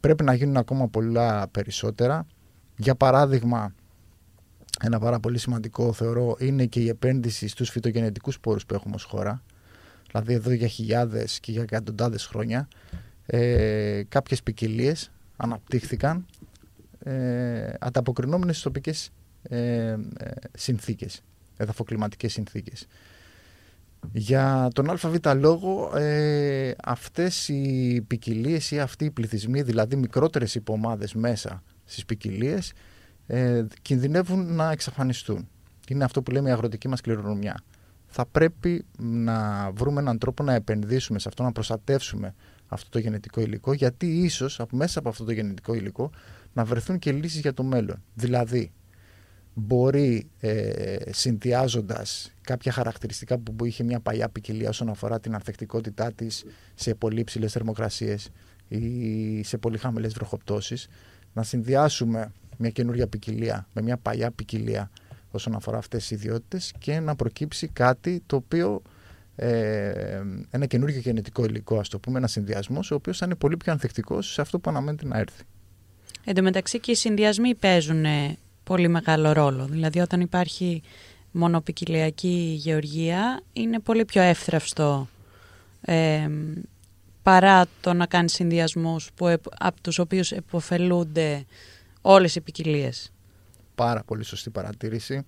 [0.00, 2.26] πρέπει να γίνουν ακόμα πολλά περισσότερα.
[2.76, 3.74] Για παράδειγμα,
[4.80, 9.04] ένα πάρα πολύ σημαντικό θεωρώ είναι και η επένδυση στους φυτογενετικούς πόρους που έχουμε ως
[9.04, 9.42] χώρα.
[10.14, 12.68] Δηλαδή εδώ για χιλιάδες και για εκατοντάδες χρόνια
[13.26, 16.26] ε, κάποιες ποικιλίες αναπτύχθηκαν
[16.98, 19.10] ε, ανταποκρινόμενες στις τοπικές
[19.42, 19.96] ε, ε,
[20.52, 21.22] συνθήκες,
[21.56, 22.86] εδαφοκλιματικές συνθήκες.
[24.12, 31.14] Για τον ΑΒ λόγο ε, αυτές οι ποικιλίες ή αυτοί οι πληθυσμοί, δηλαδή μικρότερες υπομάδες
[31.14, 32.72] μέσα στις ποικιλίες,
[33.26, 35.48] ε, κινδυνεύουν να εξαφανιστούν.
[35.88, 37.56] Είναι αυτό που λέμε η αγροτική μας κληρονομιά.
[38.16, 42.34] Θα πρέπει να βρούμε έναν τρόπο να επενδύσουμε σε αυτό, να προστατεύσουμε
[42.66, 46.10] αυτό το γενετικό υλικό, γιατί ίσως μέσα από αυτό το γενετικό υλικό
[46.52, 48.02] να βρεθούν και λύσεις για το μέλλον.
[48.14, 48.72] Δηλαδή,
[49.54, 56.44] μπορεί ε, συνδυάζοντας κάποια χαρακτηριστικά που είχε μια παλιά ποικιλία όσον αφορά την ανθεκτικότητά της
[56.74, 58.30] σε πολύ ψηλές θερμοκρασίες
[58.68, 60.88] ή σε πολύ χαμηλές βροχοπτώσεις,
[61.32, 64.90] να συνδυάσουμε μια καινούργια ποικιλία με μια παλιά ποικιλία
[65.34, 68.82] όσον αφορά αυτές τις ιδιότητες και να προκύψει κάτι το οποίο
[69.36, 73.56] ε, ένα καινούργιο γενετικό υλικό ας το πούμε, ένα συνδυασμός ο οποίος θα είναι πολύ
[73.56, 75.42] πιο ανθεκτικός σε αυτό που αναμένεται να έρθει.
[76.24, 78.04] Εν τω μεταξύ και οι συνδυασμοί παίζουν
[78.64, 79.64] πολύ μεγάλο ρόλο.
[79.64, 80.82] Δηλαδή όταν υπάρχει
[81.30, 85.08] μονοπικιλιακή γεωργία είναι πολύ πιο εύθραυστο
[85.80, 86.28] ε,
[87.22, 89.26] παρά το να κάνεις συνδυασμούς που,
[89.58, 91.44] από τους οποίους επωφελούνται
[92.00, 93.12] όλες οι ποικιλίες.
[93.74, 95.26] Πάρα πολύ σωστή παρατήρηση.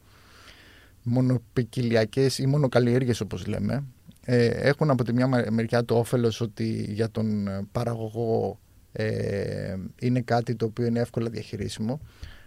[1.03, 3.85] Μονοπικιλιακές ή μονοκαλλιέργειες όπως λέμε
[4.25, 8.59] ε, έχουν από τη μια μεριά το όφελος ότι για τον παραγωγό
[8.93, 12.01] ε, είναι κάτι το οποίο είναι εύκολα διαχειρίσιμο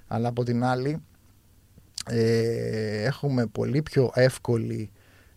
[0.08, 1.02] αλλά από την άλλη
[2.06, 4.92] ε, έχουμε πολύ πιο εύκολη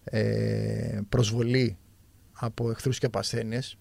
[0.05, 1.77] ε, προσβολή
[2.33, 3.77] από εχθρούς και από ασθένειες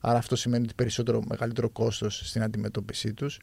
[0.00, 3.40] Άρα αυτό σημαίνει ότι περισσότερο μεγαλύτερο κόστος στην αντιμετώπιση τους.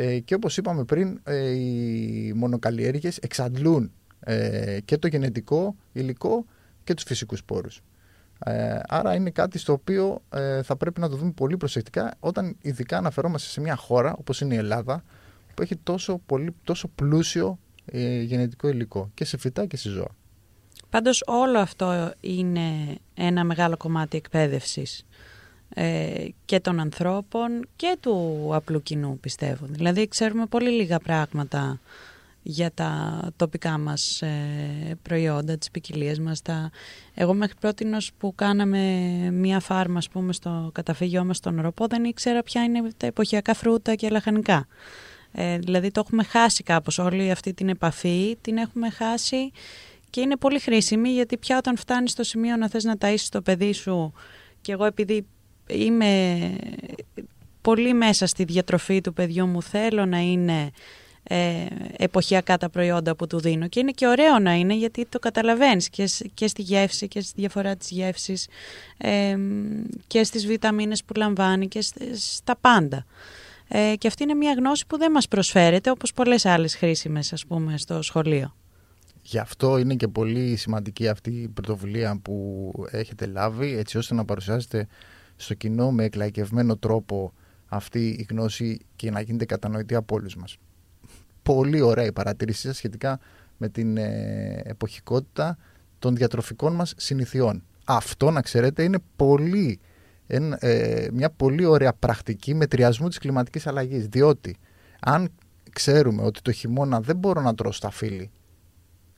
[0.00, 6.44] Ε, και όπως είπαμε πριν, ε, οι μονοκαλλιέργειες εξαντλούν ε, και το γενετικό υλικό
[6.84, 7.82] και τους φυσικούς πόρους.
[8.44, 12.56] Ε, άρα είναι κάτι στο οποίο ε, θα πρέπει να το δούμε πολύ προσεκτικά όταν
[12.62, 15.02] ειδικά αναφερόμαστε σε μια χώρα όπως είναι η Ελλάδα
[15.54, 20.16] που έχει τόσο, πολύ, τόσο πλούσιο ε, γενετικό υλικό και σε φυτά και σε ζώα.
[20.90, 25.04] Πάντως όλο αυτό είναι ένα μεγάλο κομμάτι εκπαίδευσης ε,
[26.44, 29.66] και των ανθρώπων και του απλού κοινού πιστεύω.
[29.68, 31.80] Δηλαδή ξέρουμε πολύ λίγα πράγματα
[32.42, 36.42] για τα τοπικά μας ε, προϊόντα, τις ποικιλίες μας.
[36.42, 36.70] Τα...
[37.14, 37.86] Εγώ μέχρι πρώτη
[38.18, 38.80] που κάναμε
[39.32, 43.94] μία φάρμα πούμε, στο καταφύγιό μας στον Ροπό δεν ήξερα ποια είναι τα εποχιακά φρούτα
[43.94, 44.66] και λαχανικά.
[45.32, 49.50] Ε, δηλαδή το έχουμε χάσει κάπως όλη αυτή την επαφή, την έχουμε χάσει
[50.10, 53.42] και είναι πολύ χρήσιμη γιατί πια όταν φτάνεις στο σημείο να θες να ταΐσεις το
[53.42, 54.12] παιδί σου
[54.60, 55.26] και εγώ επειδή
[55.68, 56.50] είμαι
[57.60, 60.70] πολύ μέσα στη διατροφή του παιδιού μου θέλω να είναι
[61.30, 65.18] ε, εποχιακά τα προϊόντα που του δίνω και είναι και ωραίο να είναι γιατί το
[65.18, 68.48] καταλαβαίνεις και, και στη γεύση και στη διαφορά της γεύσης
[68.98, 69.36] ε,
[70.06, 73.04] και στις βιταμίνες που λαμβάνει και στα πάντα.
[73.68, 77.46] Ε, και αυτή είναι μια γνώση που δεν μας προσφέρεται όπως πολλές άλλες χρήσιμες ας
[77.46, 78.54] πούμε στο σχολείο.
[79.22, 84.24] Γι' αυτό είναι και πολύ σημαντική αυτή η πρωτοβουλία που έχετε λάβει έτσι ώστε να
[84.24, 84.88] παρουσιάσετε
[85.38, 87.32] στο κοινό με εκλαϊκευμένο τρόπο
[87.66, 90.56] αυτή η γνώση και να γίνεται κατανοητή από όλους μας.
[91.42, 93.18] Πολύ ωραία η παρατήρησή σας σχετικά
[93.56, 95.58] με την ε, εποχικότητα
[95.98, 97.62] των διατροφικών μας συνηθιών.
[97.84, 99.80] Αυτό να ξέρετε είναι πολύ,
[100.26, 104.56] ε, μια πολύ ωραία πρακτική μετριασμού της κλιματικής αλλαγής διότι
[105.00, 105.28] αν
[105.72, 108.30] ξέρουμε ότι το χειμώνα δεν μπορώ να τρώω σταφύλι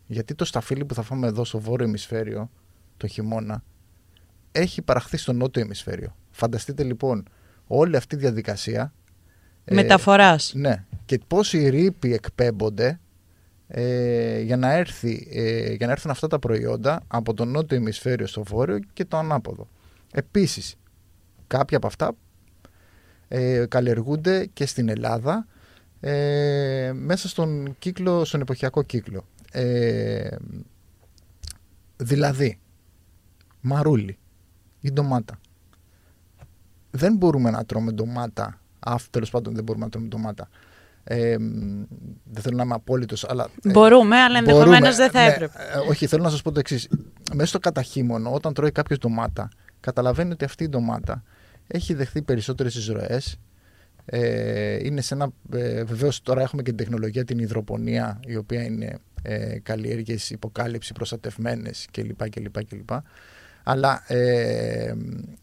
[0.07, 2.51] γιατί το σταφύλι που θα φάμε εδώ στο βόρειο ημισφαίριο
[2.97, 3.63] το χειμώνα
[4.53, 6.17] έχει παραχθεί στο νότιο ημισφαίριο.
[6.31, 7.29] Φανταστείτε λοιπόν
[7.67, 8.93] όλη αυτή η διαδικασία.
[9.65, 10.55] Ε, Μεταφοράς.
[10.55, 10.85] Ε, ναι.
[11.05, 13.01] Και πόσοι ρήποι εκπέμπονται
[13.69, 18.27] ε, για, να έρθει, ε, για να έρθουν αυτά τα προϊόντα από το νότιο ημισφαίριο
[18.27, 19.69] στο βόρειο και το ανάποδο.
[20.13, 20.75] Επίσης,
[21.47, 22.13] κάποια από αυτά
[23.29, 25.47] ε, καλλιεργούνται και στην Ελλάδα
[26.01, 29.27] ε, μέσα στον, κύκλο, στον εποχιακό κύκλο.
[29.53, 30.29] Ε,
[31.97, 32.59] δηλαδή,
[33.61, 34.19] μαρούλι
[34.81, 35.41] ή ντομάτα.
[36.91, 38.61] Δεν μπορούμε να τρώμε ντομάτα.
[38.79, 40.49] Αυτό τέλος πάντων δεν μπορούμε να τρώμε ντομάτα.
[41.05, 41.37] Ε,
[42.25, 43.49] δεν θέλω να είμαι απόλυτος, αλλά.
[43.63, 45.59] Ε, μπορούμε, αλλά ενδεχομένως δεν θα ναι, έπρεπε.
[45.75, 46.89] Ε, όχι, θέλω να σας πω το εξής.
[47.35, 49.49] Μέσα στο καταχύμωνο, όταν τρώει κάποιος ντομάτα,
[49.81, 51.23] καταλαβαίνει ότι αυτή η ντομάτα
[51.67, 53.37] έχει δεχθεί περισσότερες εισρωές.
[54.05, 55.31] Ε, είναι σε ένα.
[55.53, 60.93] Ε, Βεβαίως τώρα έχουμε και την τεχνολογία, την υδροπονία, η οποία είναι ε, καλλιέργειες, υποκάλυψη,
[60.93, 62.29] προστατευμένες κλπ.
[62.29, 62.91] κλπ, κλπ.
[63.63, 64.95] Αλλά ε,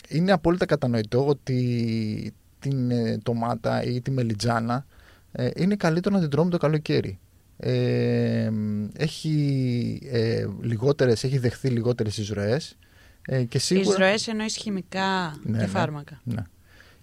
[0.08, 4.86] είναι απόλυτα κατανοητό ότι την ε, τομάτα ή τη μελιτζάνα
[5.32, 7.20] ε, είναι καλύτερο να την τρώμε το καλοκαίρι.
[7.58, 8.50] Ε,
[8.98, 12.78] έχει, ε, λιγότερες, έχει δεχθεί λιγότερες εισρωές.
[13.22, 13.90] Ε, και σίγουρα...
[13.90, 16.22] Εισρωές εννοείς χημικά ναι, και ναι, φάρμακα.
[16.24, 16.42] Ναι,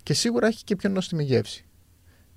[0.03, 1.64] Και σίγουρα έχει και πιο νόστιμη γεύση.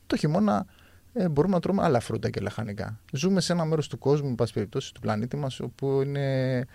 [0.07, 0.65] Το χειμώνα
[1.13, 2.99] ε, μπορούμε να τρώμε άλλα φρούτα και λαχανικά.
[3.11, 6.65] Ζούμε σε ένα μέρος του κόσμου, πάση περιπτώσει, του πλανήτη μας, όπου είναι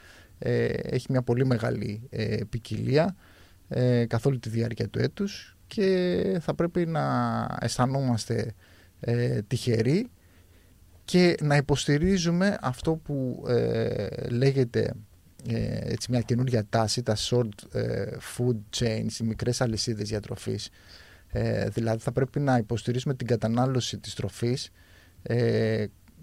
[0.44, 3.16] ε, έχει μια πολύ μεγάλη ε, ποικιλία
[3.74, 8.54] ε, καθ' όλη τη διάρκεια του έτους και θα πρέπει να αισθανόμαστε
[9.00, 10.10] ε, τυχεροί
[11.04, 14.92] και να υποστηρίζουμε αυτό που ε, λέγεται
[15.80, 17.76] έτσι μια καινούργια τάση, τα short
[18.36, 20.68] food chains, οι μικρές αλυσίδες διατροφής.
[21.68, 24.70] δηλαδή θα πρέπει να υποστηρίζουμε την κατανάλωση της τροφής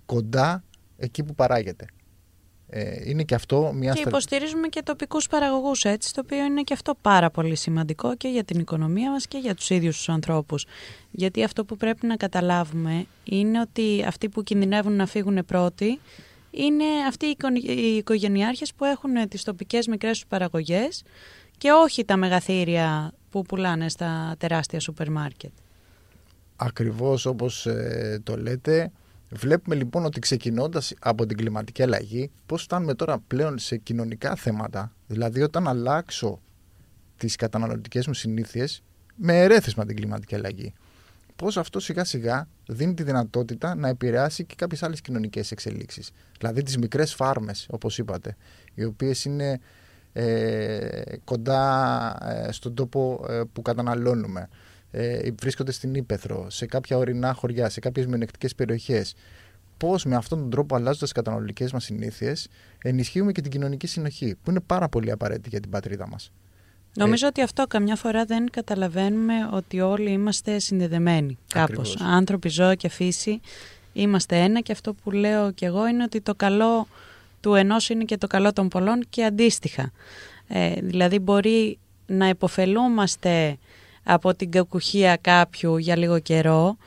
[0.05, 0.63] κοντά
[0.97, 1.86] εκεί που παράγεται.
[2.71, 6.73] Ε, είναι και αυτό μια Και υποστηρίζουμε και τοπικούς παραγωγούς έτσι, το οποίο είναι και
[6.73, 10.65] αυτό πάρα πολύ σημαντικό και για την οικονομία μας και για τους ίδιους τους ανθρώπους.
[11.12, 15.99] Γιατί αυτό που πρέπει να καταλάβουμε είναι ότι αυτοί που κινδυνεύουν να φύγουν πρώτοι
[16.51, 21.03] είναι αυτοί οι οικογενειάρχες που έχουν τις τοπικές μικρές τους παραγωγές
[21.58, 25.51] και όχι τα μεγαθύρια που πουλάνε στα τεράστια σούπερ μάρκετ.
[26.55, 28.91] Ακριβώς όπως ε, το λέτε,
[29.31, 34.93] Βλέπουμε λοιπόν ότι ξεκινώντας από την κλιματική αλλαγή, πώς φτάνουμε τώρα πλέον σε κοινωνικά θέματα;
[35.07, 36.41] Δηλαδή, όταν αλλάξω
[37.17, 38.83] τις καταναλωτικές μου συνήθειες
[39.15, 40.73] με ερέθισμα την κλιματική αλλαγή.
[41.35, 46.11] Πώς αυτό σιγά σιγά δίνει τη δυνατότητα να επηρεάσει και κάποιες άλλες κοινωνικές εξελίξεις.
[46.39, 48.35] Δηλαδή, τις μικρές φάρμες, όπως είπατε,
[48.73, 49.59] οι οποίες είναι
[50.13, 54.49] ε, κοντά ε, στον τόπο ε, που καταναλώνουμε
[54.91, 59.15] ε, βρίσκονται στην Ήπεθρο, σε κάποια ορεινά χωριά, σε κάποιες μειονεκτικές περιοχές.
[59.78, 62.47] Πώς με αυτόν τον τρόπο, αλλάζοντας τι καταναλωτικές μας συνήθειες,
[62.84, 66.32] ενισχύουμε και την κοινωνική συνοχή, που είναι πάρα πολύ απαραίτητη για την πατρίδα μας.
[66.93, 71.93] Νομίζω ότι αυτό καμιά φορά δεν καταλαβαίνουμε ότι όλοι είμαστε συνδεδεμένοι κάπως.
[71.93, 71.95] Ακριβώς.
[72.02, 73.41] Άνθρωποι, ζώα και φύση
[73.93, 76.88] είμαστε ένα και αυτό που λέω κι εγώ είναι ότι το καλό
[77.41, 79.91] του ενός είναι και το καλό των πολλών και αντίστοιχα.
[80.47, 83.58] Ε, δηλαδή μπορεί να υποφελούμαστε
[84.11, 86.77] από την κακουχία κάποιου για λίγο καιρό,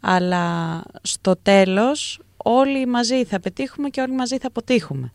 [0.00, 5.12] αλλά στο τέλος όλοι μαζί θα πετύχουμε και όλοι μαζί θα αποτύχουμε.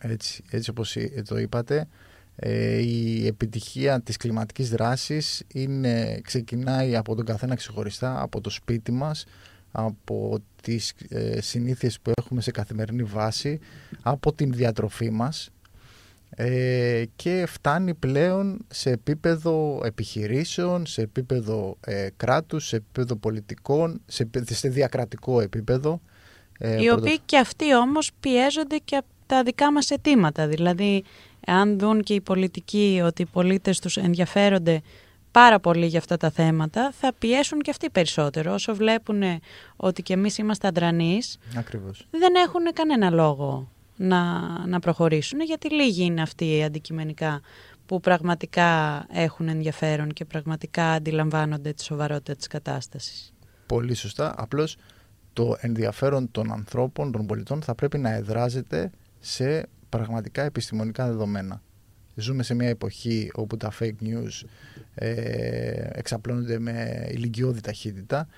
[0.00, 0.96] Έτσι, έτσι όπως
[1.28, 1.88] το είπατε,
[2.36, 8.92] ε, η επιτυχία της κλιματικής δράσης είναι, ξεκινάει από τον καθένα ξεχωριστά, από το σπίτι
[8.92, 9.24] μας,
[9.72, 13.58] από τις ε, συνήθειες που έχουμε σε καθημερινή βάση,
[14.02, 15.50] από την διατροφή μας
[16.40, 24.30] ε, και φτάνει πλέον σε επίπεδο επιχειρήσεων, σε επίπεδο ε, κράτους, σε επίπεδο πολιτικών, σε,
[24.44, 26.00] σε διακρατικό επίπεδο.
[26.58, 30.48] Ε, Οι οποίοι και αυτοί όμως πιέζονται και από τα δικά μας αιτήματα.
[30.48, 31.04] Δηλαδή,
[31.46, 34.80] αν δουν και οι πολιτικοί ότι οι πολίτες τους ενδιαφέρονται
[35.30, 38.52] πάρα πολύ για αυτά τα θέματα, θα πιέσουν και αυτοί περισσότερο.
[38.52, 39.22] Όσο βλέπουν
[39.76, 42.06] ότι και εμείς είμαστε αντρανείς, Ακριβώς.
[42.10, 47.40] δεν έχουν κανένα λόγο να, να προχωρήσουν, γιατί λίγοι είναι αυτοί αντικειμενικά
[47.86, 53.32] που πραγματικά έχουν ενδιαφέρον και πραγματικά αντιλαμβάνονται τη σοβαρότητα της κατάστασης.
[53.66, 54.34] Πολύ σωστά.
[54.36, 54.76] Απλώς
[55.32, 61.62] το ενδιαφέρον των ανθρώπων, των πολιτών θα πρέπει να εδράζεται σε πραγματικά επιστημονικά δεδομένα.
[62.14, 64.46] Ζούμε σε μια εποχή όπου τα fake news
[64.94, 68.28] ε, εξαπλώνονται με ηλικιώδη ταχύτητα.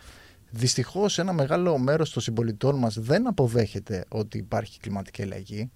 [0.51, 5.71] Δυστυχώς ένα μεγάλο μέρος των συμπολιτών μας δεν αποδέχεται ότι υπάρχει κλιματική αλλαγή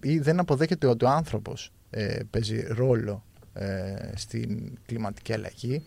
[0.00, 5.82] ή δεν αποδέχεται ότι ο άνθρωπος ε, παίζει ρόλο ε, στην κλιματική αλλαγή.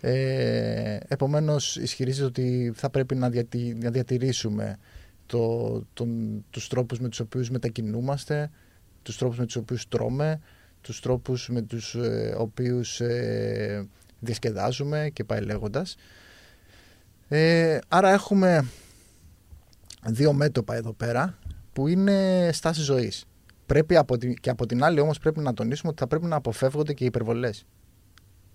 [0.00, 4.78] Ε, επομένως ισχυρίζεται ότι θα πρέπει να, διατη, να διατηρήσουμε
[5.26, 8.50] το, τον, τους τρόπους με τους οποίους μετακινούμαστε,
[9.02, 10.40] τους τρόπους με τους οποίους τρώμε,
[10.80, 13.88] τους τρόπους με τους ε, οποίους ε,
[14.20, 15.96] διασκεδάζουμε και πάει λέγοντας.
[17.34, 18.64] Ε, άρα έχουμε
[20.06, 21.38] δύο μέτωπα εδώ πέρα
[21.72, 23.24] που είναι στάση ζωής.
[23.66, 26.36] Πρέπει από την, και από την άλλη όμως πρέπει να τονίσουμε ότι θα πρέπει να
[26.36, 27.66] αποφεύγονται και οι υπερβολές.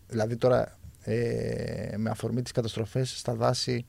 [0.08, 3.86] Δηλαδή τώρα ε, με αφορμή τις καταστροφές στα δάση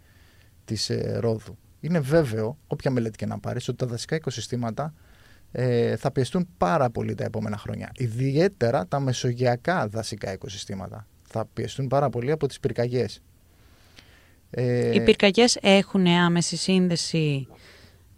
[0.65, 1.59] της ε, Ρόδου.
[1.81, 4.95] Είναι βέβαιο, όποια μελέτη και να πάρεις, ότι τα δασικά οικοσυστήματα
[5.53, 7.91] ε, θα πιεστούν πάρα πολύ τα επόμενα χρόνια.
[7.97, 13.23] Ιδιαίτερα τα μεσογειακά δασικά οικοσυστήματα θα πιεστούν πάρα πολύ από τις πυρκαγιές.
[14.51, 17.47] Ε, Οι πυρκαγιές έχουν άμεση σύνδεση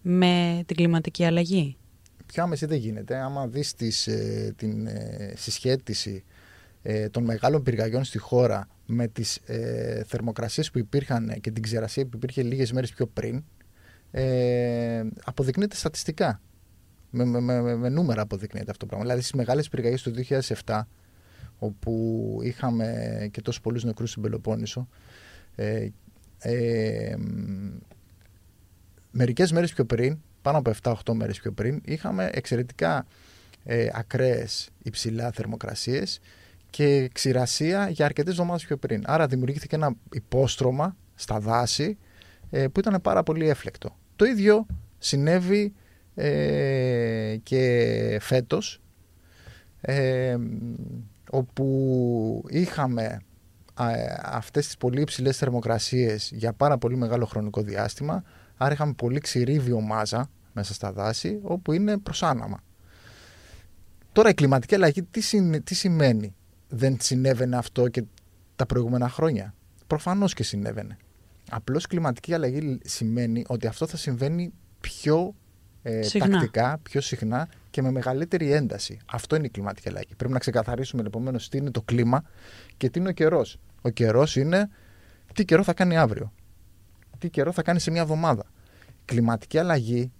[0.03, 1.77] με την κλιματική αλλαγή;
[2.27, 3.17] Πιο άμεση δεν γίνεται.
[3.17, 6.25] Άμα δεις τις, ε, την ε, συσχέτιση
[6.83, 12.07] ε, των μεγάλων πυρκαγιών στη χώρα με τις ε, θερμοκρασίες που υπήρχαν και την ξερασία
[12.07, 13.45] που υπήρχε λίγες μέρες πιο πριν,
[14.11, 16.41] ε, αποδεικνύεται στατιστικά.
[17.11, 19.05] Με, με, με, με, νούμερα αποδεικνύεται αυτό το πράγμα.
[19.05, 20.13] Δηλαδή στις μεγάλες πυρκαγιές του
[20.65, 20.81] 2007,
[21.59, 24.89] όπου είχαμε και τόσο πολλούς νεκρούς στην Πελοπόννησο,
[26.41, 27.17] ε, ε,
[29.11, 33.07] μερικές μέρες πιο πριν, πάνω από 7-8 μέρες πιο πριν, είχαμε εξαιρετικά
[33.65, 36.21] ε, ακραίες υψηλά θερμοκρασίες
[36.71, 39.03] και ξηρασία για αρκετές εβδομάδες πιο πριν.
[39.07, 41.99] Άρα δημιουργήθηκε ένα υπόστρωμα στα δάση
[42.51, 43.97] ε, που ήταν πάρα πολύ έφλεκτο.
[44.17, 44.67] Το ίδιο
[44.99, 45.73] συνέβη
[46.15, 48.81] ε, και φέτος
[49.81, 50.37] ε,
[51.31, 53.21] όπου είχαμε
[54.23, 58.23] αυτές τις πολύ υψηλές θερμοκρασίες για πάρα πολύ μεγάλο χρονικό διάστημα
[58.57, 62.61] άρα είχαμε πολύ ξηρή βιομάζα μέσα στα δάση όπου είναι προσάναμα.
[64.13, 66.35] Τώρα η κλιματική αλλαγή τι, τι σημαίνει;
[66.69, 68.05] Δεν συνέβαινε αυτό και
[68.57, 69.55] τα προηγούμενα χρόνια;
[69.87, 70.97] Προφανώς και συνέβαινε.
[71.51, 75.35] Απλώς κλιματική αλλαγή σημαίνει ότι αυτό θα συμβαίνει πιο
[75.83, 78.99] ε, τακτικά, πιο συχνά και με μεγαλύτερη ένταση.
[79.07, 80.15] Αυτό είναι η κλιματική αλλαγή.
[80.17, 82.23] Πρέπει να ξεκαθαρίσουμε επομένως τι είναι το κλίμα
[82.77, 83.59] και τι είναι ο καιρός.
[83.81, 84.69] Ο καιρός είναι
[85.35, 86.33] τι καιρό θα κάνει αύριο.
[87.19, 88.45] Τι καιρό θα κάνει σε μια εβδομάδα.
[89.05, 90.13] Κλιματική αλλαγή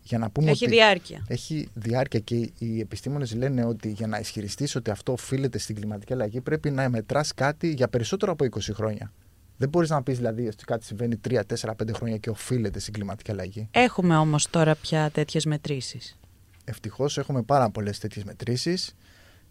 [0.00, 1.24] για να πούμε έχει ότι διάρκεια.
[1.28, 6.12] Έχει διάρκεια και οι επιστήμονες λένε ότι για να ισχυριστείς ότι αυτό οφείλεται στην κλιματική
[6.12, 9.12] αλλαγή πρέπει να μετράς κάτι για περισσότερο από 20 χρόνια.
[9.56, 12.92] Δεν μπορείς να πεις δηλαδή ότι κάτι συμβαίνει 3, 4, 5 χρόνια και οφείλεται στην
[12.92, 13.68] κλιματική αλλαγή.
[13.70, 16.18] Έχουμε όμως τώρα πια τέτοιες μετρήσεις.
[16.64, 18.94] Ευτυχώς έχουμε πάρα πολλές τέτοιες μετρήσεις.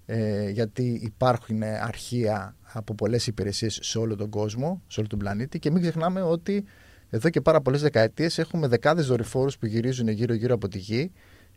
[0.09, 5.59] Ε, γιατί υπάρχουν αρχεία από πολλές υπηρεσίες σε όλο τον κόσμο, σε όλο τον πλανήτη
[5.59, 6.65] και μην ξεχνάμε ότι
[7.09, 11.11] εδώ και πάρα πολλές δεκαετίες έχουμε δεκάδες δορυφόρους που γυρίζουν γύρω-γύρω από τη γη,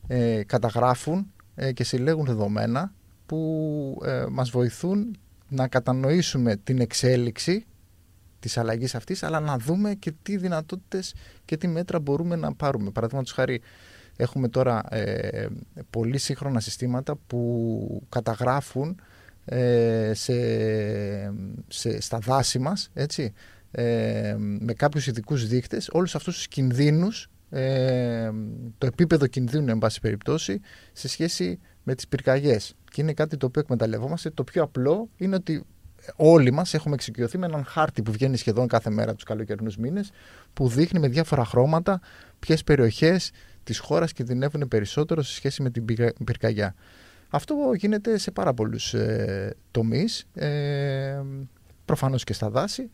[0.07, 2.93] ε, καταγράφουν ε, και συλλέγουν δεδομένα
[3.27, 7.67] που ε, μας βοηθούν να κατανοήσουμε την εξέλιξη
[8.41, 12.91] της αλλαγής αυτής, αλλά να δούμε και τι δυνατότητες και τι μέτρα μπορούμε να πάρουμε.
[12.91, 13.61] Παραδείγματος χάρη,
[14.21, 15.47] έχουμε τώρα ε,
[15.91, 19.01] πολύ σύγχρονα συστήματα που καταγράφουν
[19.45, 20.35] ε, σε,
[21.69, 23.33] σε, στα δάση μας, έτσι,
[23.71, 28.31] ε, με κάποιους ειδικούς δείκτες, όλους αυτούς τους κινδύνους, ε,
[28.79, 30.61] το επίπεδο κινδύνου, εν πάση περιπτώσει,
[30.93, 32.75] σε σχέση με τις πυρκαγιές.
[32.91, 34.31] Και είναι κάτι το οποίο εκμεταλλευόμαστε.
[34.31, 35.65] Το πιο απλό είναι ότι
[36.17, 40.11] όλοι μας έχουμε εξοικειωθεί με έναν χάρτη που βγαίνει σχεδόν κάθε μέρα τους καλοκαιρινούς μήνες,
[40.53, 42.01] που δείχνει με διάφορα χρώματα
[42.39, 43.31] ποιες περιοχές
[43.71, 45.85] της χώρας κινδυνεύουν περισσότερο σε σχέση με την
[46.25, 46.75] πυρκαγιά.
[47.29, 51.21] Αυτό γίνεται σε πάρα πολλούς ε, τομείς, ε,
[51.85, 52.91] προφανώς και στα δάση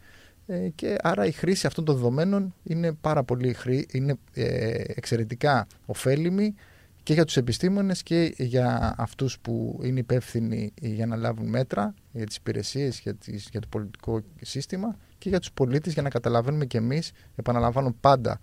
[0.47, 3.57] ε, και άρα η χρήση αυτών των δεδομένων είναι πάρα πολύ
[3.93, 6.55] είναι ε, εξαιρετικά ωφέλιμη
[7.03, 12.27] και για τους επιστήμονες και για αυτούς που είναι υπεύθυνοι για να λάβουν μέτρα για
[12.27, 16.65] τις υπηρεσίες, για, τις, για το πολιτικό σύστημα και για τους πολίτες για να καταλαβαίνουμε
[16.65, 18.41] και εμείς, επαναλαμβάνω πάντα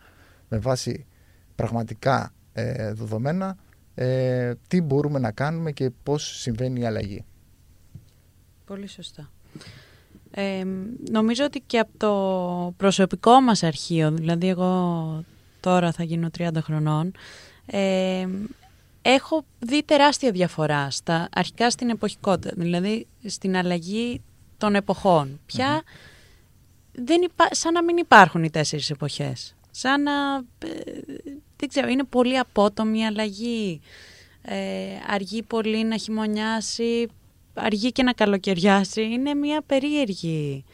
[0.49, 1.05] με βάση
[1.55, 3.57] πραγματικά ε, δεδομένα,
[3.95, 7.25] ε, τι μπορούμε να κάνουμε και πώς συμβαίνει η αλλαγή.
[8.65, 9.31] Πολύ σωστά.
[10.31, 10.63] Ε,
[11.11, 15.23] νομίζω ότι και από το προσωπικό μας αρχείο, δηλαδή εγώ
[15.59, 17.11] τώρα θα γίνω 30 χρονών,
[17.65, 18.27] ε,
[19.01, 24.21] έχω δει τεράστια διαφορά στα, αρχικά στην εποχικότητα, δηλαδή στην αλλαγή
[24.57, 25.39] των εποχών.
[25.45, 25.83] Πια
[26.91, 29.55] δεν σαν να μην υπάρχουν οι τέσσερις εποχές.
[29.75, 31.01] Σαν να, ε,
[31.55, 33.81] δεν ξέρω, είναι πολύ απότομη η αλλαγή.
[34.41, 34.55] Ε,
[35.07, 37.07] αργεί πολύ να χειμωνιάσει,
[37.53, 39.01] αργεί και να καλοκαιριάσει.
[39.01, 40.65] Είναι μια περίεργη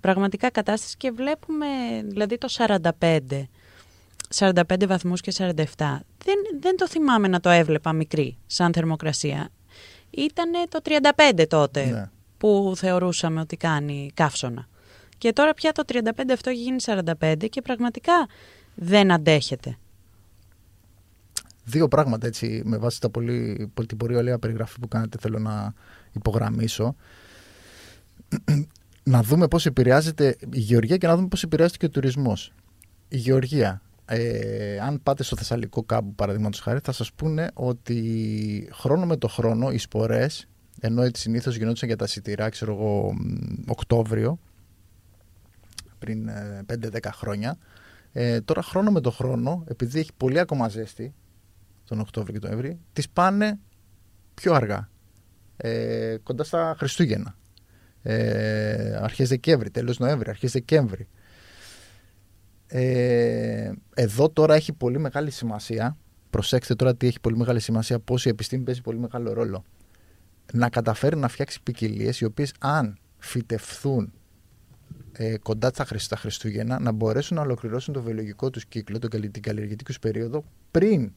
[0.00, 1.66] πραγματικά κατάσταση και βλέπουμε
[2.04, 3.18] δηλαδή το 45
[4.34, 5.54] 45 βαθμούς και 47.
[6.24, 9.48] Δεν, δεν το θυμάμαι να το έβλεπα μικρή σαν θερμοκρασία.
[10.10, 10.78] Ήτανε το
[11.38, 12.10] 35 τότε ναι.
[12.38, 14.68] που θεωρούσαμε ότι κάνει καύσωνα.
[15.20, 16.00] Και τώρα πια το 35
[16.32, 16.76] αυτό έχει γίνει
[17.20, 18.12] 45 και πραγματικά
[18.74, 19.78] δεν αντέχεται.
[21.64, 25.74] Δύο πράγματα έτσι με βάση τα πολύ, την πολύ ωραία περιγραφή που κάνετε θέλω να
[26.12, 26.96] υπογραμμίσω.
[29.02, 32.52] να δούμε πώς επηρεάζεται η γεωργία και να δούμε πώς επηρεάζεται και ο τουρισμός.
[33.08, 39.06] Η γεωργία ε, αν πάτε στο Θεσσαλικό κάμπο, παραδείγματος χάρη, θα σας πούνε ότι χρόνο
[39.06, 40.48] με το χρόνο οι σπορές,
[40.80, 43.14] ενώ έτσι συνήθως γινόντουσαν για τα σιτηρά, ξέρω εγώ,
[43.66, 44.38] Οκτώβριο,
[46.00, 46.30] πριν
[46.66, 47.58] 5-10 ε, χρόνια,
[48.12, 51.14] ε, τώρα χρόνο με το χρόνο, επειδή έχει πολύ ακόμα ζέστη,
[51.84, 53.58] τον Οκτώβριο και τον Νοέμβρη, τις πάνε
[54.34, 54.90] πιο αργά.
[55.56, 57.36] Ε, κοντά στα Χριστούγεννα.
[58.02, 61.08] Ε, αρχές Δεκέμβρη, τέλος Νοέμβρη, αρχές Δεκέμβρη.
[62.66, 65.96] Ε, εδώ τώρα έχει πολύ μεγάλη σημασία.
[66.30, 69.64] Προσέξτε τώρα τι έχει πολύ μεγάλη σημασία, πώς η επιστήμη παίζει πολύ μεγάλο ρόλο.
[70.52, 74.12] Να καταφέρει να φτιάξει ποικιλίες οι οποίες, αν φυτευθούν
[75.12, 79.98] ε, κοντά στα Χριστούγεννα, να μπορέσουν να ολοκληρώσουν το βιολογικό τους κύκλο, την καλλιεργητική τους
[79.98, 81.12] περίοδο, πριν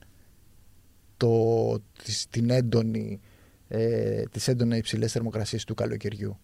[1.17, 3.19] το, τις, την έντονη,
[3.67, 6.39] ε, τις έντονα υψηλές θερμοκρασίες του καλοκαιριού.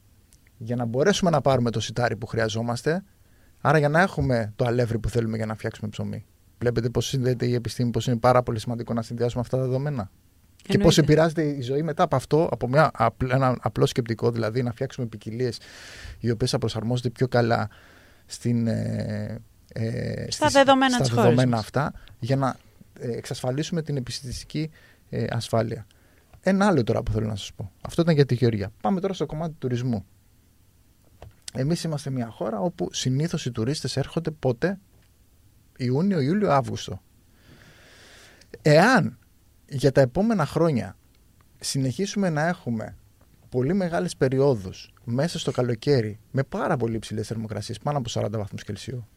[0.58, 3.04] Για να μπορέσουμε να πάρουμε το σιτάρι που χρειαζόμαστε,
[3.62, 6.26] Άρα για να έχουμε το αλεύρι που θέλουμε για να φτιάξουμε ψωμί.
[6.60, 10.12] Βλέπετε πώς συνδέεται η επιστήμη, πώς είναι πάρα πολύ σημαντικό να συνδυάσουμε αυτά τα δεδομένα.
[10.64, 12.92] Και πώς επηρεάζεται η ζωή μετά από αυτό, από μια,
[13.32, 15.58] ένα απλό σκεπτικό, δηλαδή να φτιάξουμε ποικιλίες
[16.20, 17.70] οι οποίες θα προσαρμόζονται πιο καλά
[18.26, 19.42] στην, ε,
[19.74, 22.56] ε, στα, δεδομένα, στα δεδομένα αυτά, για να
[23.00, 24.70] ε, εξασφαλίσουμε την επιστημιστική
[25.10, 25.88] ε, ασφάλεια.
[26.42, 27.72] Ένα άλλο τώρα που θέλω να σας πω.
[27.82, 28.72] Αυτό ήταν για τη γεωργία.
[28.82, 30.06] Πάμε τώρα στο κομμάτι του τουρισμού.
[31.54, 34.80] Εμείς είμαστε μια χώρα όπου συνήθως οι τουρίστες έρχονται πότε;
[35.78, 37.02] Ιούνιο, Ιούλιο, Αύγουστο.
[38.62, 39.18] Εάν
[39.70, 40.98] για τα επόμενα χρόνια
[41.60, 42.96] συνεχίσουμε να έχουμε
[43.50, 48.64] πολύ μεγάλες περιόδους μέσα στο καλοκαίρι με πάρα πολύ υψηλές θερμοκρασίες, πάνω από 40 βαθμούς
[48.64, 49.08] Κελσίου,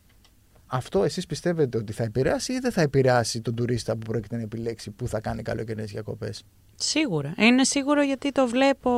[0.66, 4.42] αυτό εσείς πιστεύετε ότι θα επηρεάσει ή δεν θα επηρεάσει τον τουρίστα που πρόκειται να
[4.42, 6.42] επιλέξει που θα κάνει καλοκαιρινές διακοπές;
[6.74, 7.34] Σίγουρα.
[7.36, 8.90] Είναι σίγουρο γιατί το βλέπω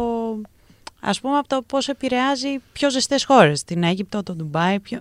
[1.00, 5.00] ας πούμε από το πώς επηρεάζει πιο ζεστές χώρες, την Αίγυπτο, το Ντουμπάι, πιο...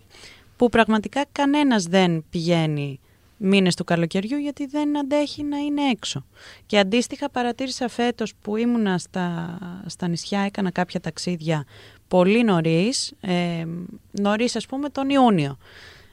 [0.56, 3.00] που πραγματικά κανένας δεν πηγαίνει
[3.46, 6.26] μήνες του καλοκαιριού γιατί δεν αντέχει να είναι έξω.
[6.66, 11.66] Και αντίστοιχα παρατήρησα φέτος που ήμουνα στα, στα νησιά, έκανα κάποια ταξίδια
[12.08, 13.66] πολύ νωρίς, ε,
[14.12, 15.58] νωρίς ας πούμε τον Ιούνιο.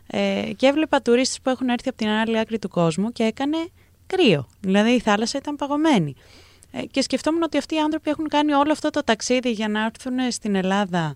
[0.07, 3.57] Ε, και έβλεπα τουρίστες που έχουν έρθει από την άλλη άκρη του κόσμου και έκανε
[4.07, 4.49] κρύο.
[4.61, 6.15] Δηλαδή η θάλασσα ήταν παγωμένη.
[6.73, 9.85] Ε, και σκεφτόμουν ότι αυτοί οι άνθρωποι έχουν κάνει όλο αυτό το ταξίδι για να
[9.85, 11.15] έρθουν στην Ελλάδα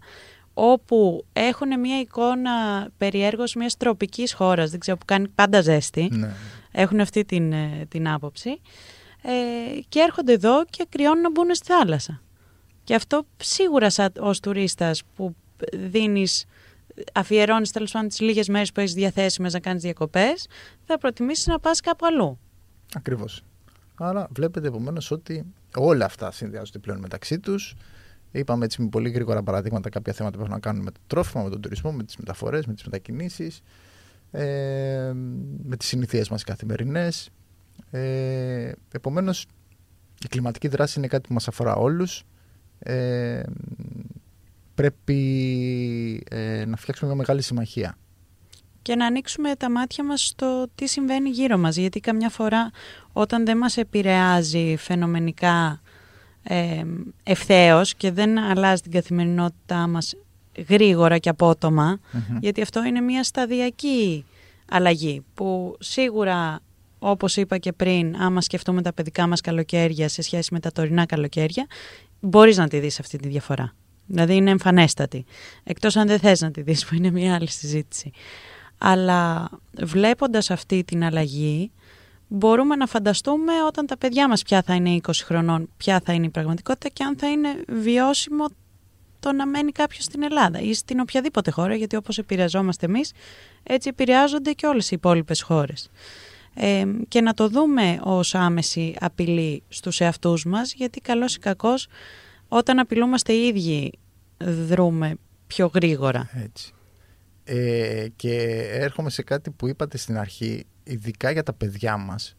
[0.55, 6.09] όπου έχουν μια εικόνα περιέργως μιας τροπικής χώρας, δεν ξέρω, που κάνει πάντα ζέστη.
[6.13, 6.31] Ναι.
[6.73, 8.61] Έχουν αυτή την, ε, την άποψη.
[9.23, 12.23] Ε, και έρχονται εδώ και κρυώνουν να μπουν στη θάλασσα.
[12.85, 15.37] Και αυτό σίγουρα σαν, ως τουρίστας που
[15.73, 16.45] δίνεις,
[17.13, 20.47] αφιερώνεις τέλος πάντων τις λίγες μέρες που έχεις διαθέσιμες να κάνεις διακοπές,
[20.85, 22.39] θα προτιμήσεις να πας κάπου αλλού.
[22.95, 23.43] Ακριβώς.
[23.95, 25.45] Άρα βλέπετε επομένως ότι
[25.77, 27.75] όλα αυτά συνδυάζονται πλέον μεταξύ τους.
[28.35, 31.43] Είπαμε έτσι με πολύ γρήγορα παραδείγματα κάποια θέματα που έχουν να κάνουν με το τρόφιμα,
[31.43, 33.63] με τον τουρισμό, με τις μεταφορές, με τις μετακινήσεις,
[34.31, 35.13] ε,
[35.63, 37.31] με τις συνήθειές μας καθημερινές.
[37.91, 39.47] Ε, επομένως,
[40.25, 42.25] η κλιματική δράση είναι κάτι που μας αφορά όλους.
[42.79, 43.43] Ε,
[44.75, 47.97] πρέπει ε, να φτιάξουμε μια μεγάλη συμμαχία.
[48.83, 51.77] Και να ανοίξουμε τα μάτια μας στο τι συμβαίνει γύρω μας.
[51.77, 52.71] Γιατί καμιά φορά
[53.13, 55.81] όταν δεν μας επηρεάζει φαινομενικά
[56.45, 56.83] ε,
[57.23, 60.15] ευθέως και δεν αλλάζει την καθημερινότητά μας
[60.69, 61.99] γρήγορα και αποτομα
[62.41, 64.25] γιατί αυτό είναι μια σταδιακή
[64.69, 66.61] αλλαγή που σίγουρα
[67.07, 71.07] όπως είπα και πριν, άμα σκεφτούμε τα παιδικά μας καλοκαίρια σε σχέση με τα τωρινά
[71.07, 71.67] καλοκαίρια,
[72.21, 73.75] μπορείς να τη δεις αυτή τη διαφορά.
[74.07, 75.25] Δηλαδή είναι εμφανέστατη.
[75.65, 78.11] Εκτός αν δεν θες να τη δεις, που είναι μια άλλη συζήτηση.
[78.79, 79.51] Αλλά
[79.83, 81.71] βλέποντας αυτή την αλλαγή,
[82.35, 86.27] μπορούμε να φανταστούμε όταν τα παιδιά μας πια θα είναι 20 χρονών, ποια θα είναι
[86.27, 88.47] η πραγματικότητα και αν θα είναι βιώσιμο
[89.21, 93.13] το να μένει κάποιος στην Ελλάδα ή στην οποιαδήποτε χώρα, γιατί όπως επηρεαζόμαστε εμείς,
[93.63, 95.91] έτσι επηρεάζονται και όλες οι υπόλοιπες χώρες.
[96.55, 101.87] Ε, και να το δούμε ως άμεση απειλή στους εαυτούς μας, γιατί καλός ή κακός,
[102.49, 103.93] όταν απειλούμαστε οι ίδιοι
[104.39, 105.17] δρούμε
[105.47, 106.31] πιο γρήγορα.
[106.45, 106.73] Έτσι.
[107.45, 108.37] Ε, και
[108.71, 112.37] έρχομαι σε κάτι που είπατε στην αρχή, ειδικά για τα παιδιά μας,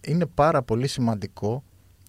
[0.00, 1.64] είναι πάρα πολύ σημαντικό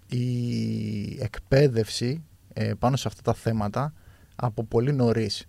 [0.08, 2.24] η εκπαίδευση
[2.54, 3.94] ε, πάνω σε αυτά τα θέματα
[4.36, 5.46] από πολύ νωρίς.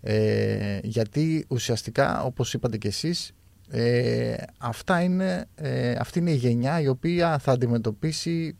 [0.00, 3.32] Ε, γιατί ουσιαστικά, όπως είπατε και εσείς,
[3.70, 8.56] ε, αυτά είναι, ε, αυτή είναι η γενιά η οποία θα αντιμετωπίσει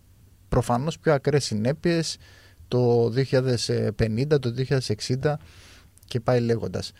[0.48, 2.16] προφανώς πιο ακραίες συνέπειες
[2.68, 5.38] το 2050, το 2060
[6.04, 6.92] και πάει λέγοντας.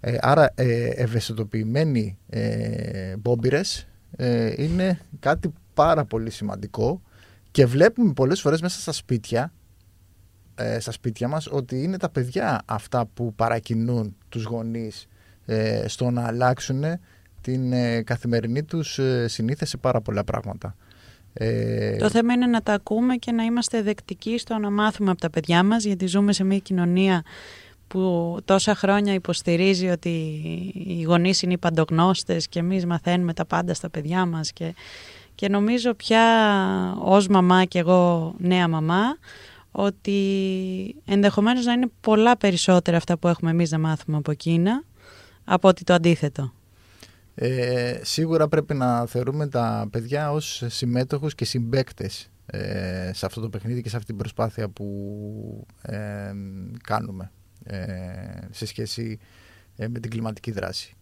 [0.00, 7.02] Ε, άρα ε, ευαισθητοποιημένοι ε, μπόμπυρες ε, είναι κάτι πάρα πολύ σημαντικό
[7.50, 9.52] και βλέπουμε πολλές φορές μέσα στα σπίτια
[10.54, 15.06] ε, στα σπίτια μας ότι είναι τα παιδιά αυτά που παρακινούν τους γονείς
[15.46, 16.84] ε, στο να αλλάξουν
[17.40, 20.76] την ε, καθημερινή τους ε, συνήθεια σε πάρα πολλά πράγματα.
[21.32, 25.20] Ε, το θέμα είναι να τα ακούμε και να είμαστε δεκτικοί στο να μάθουμε από
[25.20, 27.22] τα παιδιά μας γιατί ζούμε σε μια κοινωνία
[27.90, 30.08] που τόσα χρόνια υποστηρίζει ότι
[30.86, 34.74] οι γονείς είναι οι παντογνώστες και εμείς μαθαίνουμε τα πάντα στα παιδιά μας και,
[35.34, 36.24] και νομίζω πια
[36.98, 39.16] ως μαμά και εγώ νέα μαμά
[39.70, 40.20] ότι
[41.04, 44.84] ενδεχομένως να είναι πολλά περισσότερα αυτά που έχουμε εμείς να μάθουμε από Κίνα
[45.44, 46.52] από ότι το αντίθετο.
[47.34, 53.48] Ε, σίγουρα πρέπει να θεωρούμε τα παιδιά ως συμμέτοχους και συμπέκτες ε, σε αυτό το
[53.48, 56.32] παιχνίδι και σε αυτή την προσπάθεια που ε,
[56.82, 57.39] κάνουμε ε,
[58.50, 59.18] σε σχέση
[59.76, 60.94] με την κλιματική δράση.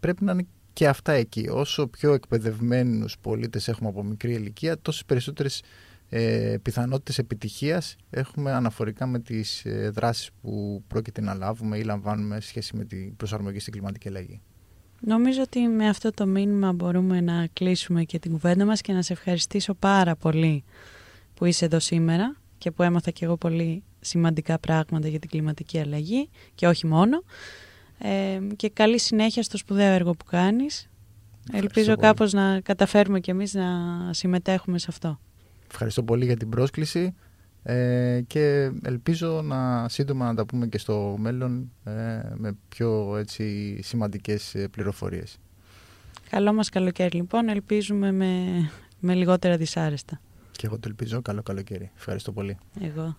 [0.00, 1.48] Πρέπει να είναι και αυτά εκεί.
[1.50, 5.62] Όσο πιο εκπαιδευμένους πολίτες έχουμε από μικρή ηλικία, τόσες περισσότερες
[6.14, 12.40] ε, πιθανότητες επιτυχίας έχουμε αναφορικά με τις ε, δράσεις που πρόκειται να λάβουμε ή λαμβάνουμε
[12.40, 14.40] σε σχέση με την προσαρμογή στην κλιματική αλλαγή.
[15.00, 19.02] Νομίζω ότι με αυτό το μήνυμα μπορούμε να κλείσουμε και την κουβέντα μας και να
[19.02, 20.64] σε ευχαριστήσω πάρα πολύ
[21.34, 25.78] που είσαι εδώ σήμερα και που έμαθα και εγώ πολύ σημαντικά πράγματα για την κλιματική
[25.78, 27.22] αλλαγή και όχι μόνο.
[27.98, 30.90] Ε, και καλή συνέχεια στο σπουδαίο έργο που κάνεις.
[31.52, 33.66] Ελπίζω κάπως να καταφέρουμε κι εμείς να
[34.10, 35.20] συμμετέχουμε σε αυτό.
[35.70, 37.14] Ευχαριστώ πολύ για την πρόσκληση
[37.62, 41.92] ε, και ελπίζω να σύντομα να τα πούμε και στο μέλλον ε,
[42.34, 45.38] με πιο έτσι, σημαντικές ε, πληροφορίες.
[46.30, 48.44] Καλό μας καλοκαίρι λοιπόν, ελπίζουμε με,
[49.00, 50.20] με λιγότερα δυσάρεστα.
[50.52, 51.22] Και εγώ το ελπίζω.
[51.22, 51.90] Καλό καλοκαίρι.
[51.96, 52.58] Ευχαριστώ πολύ.
[52.80, 53.16] Εγώ.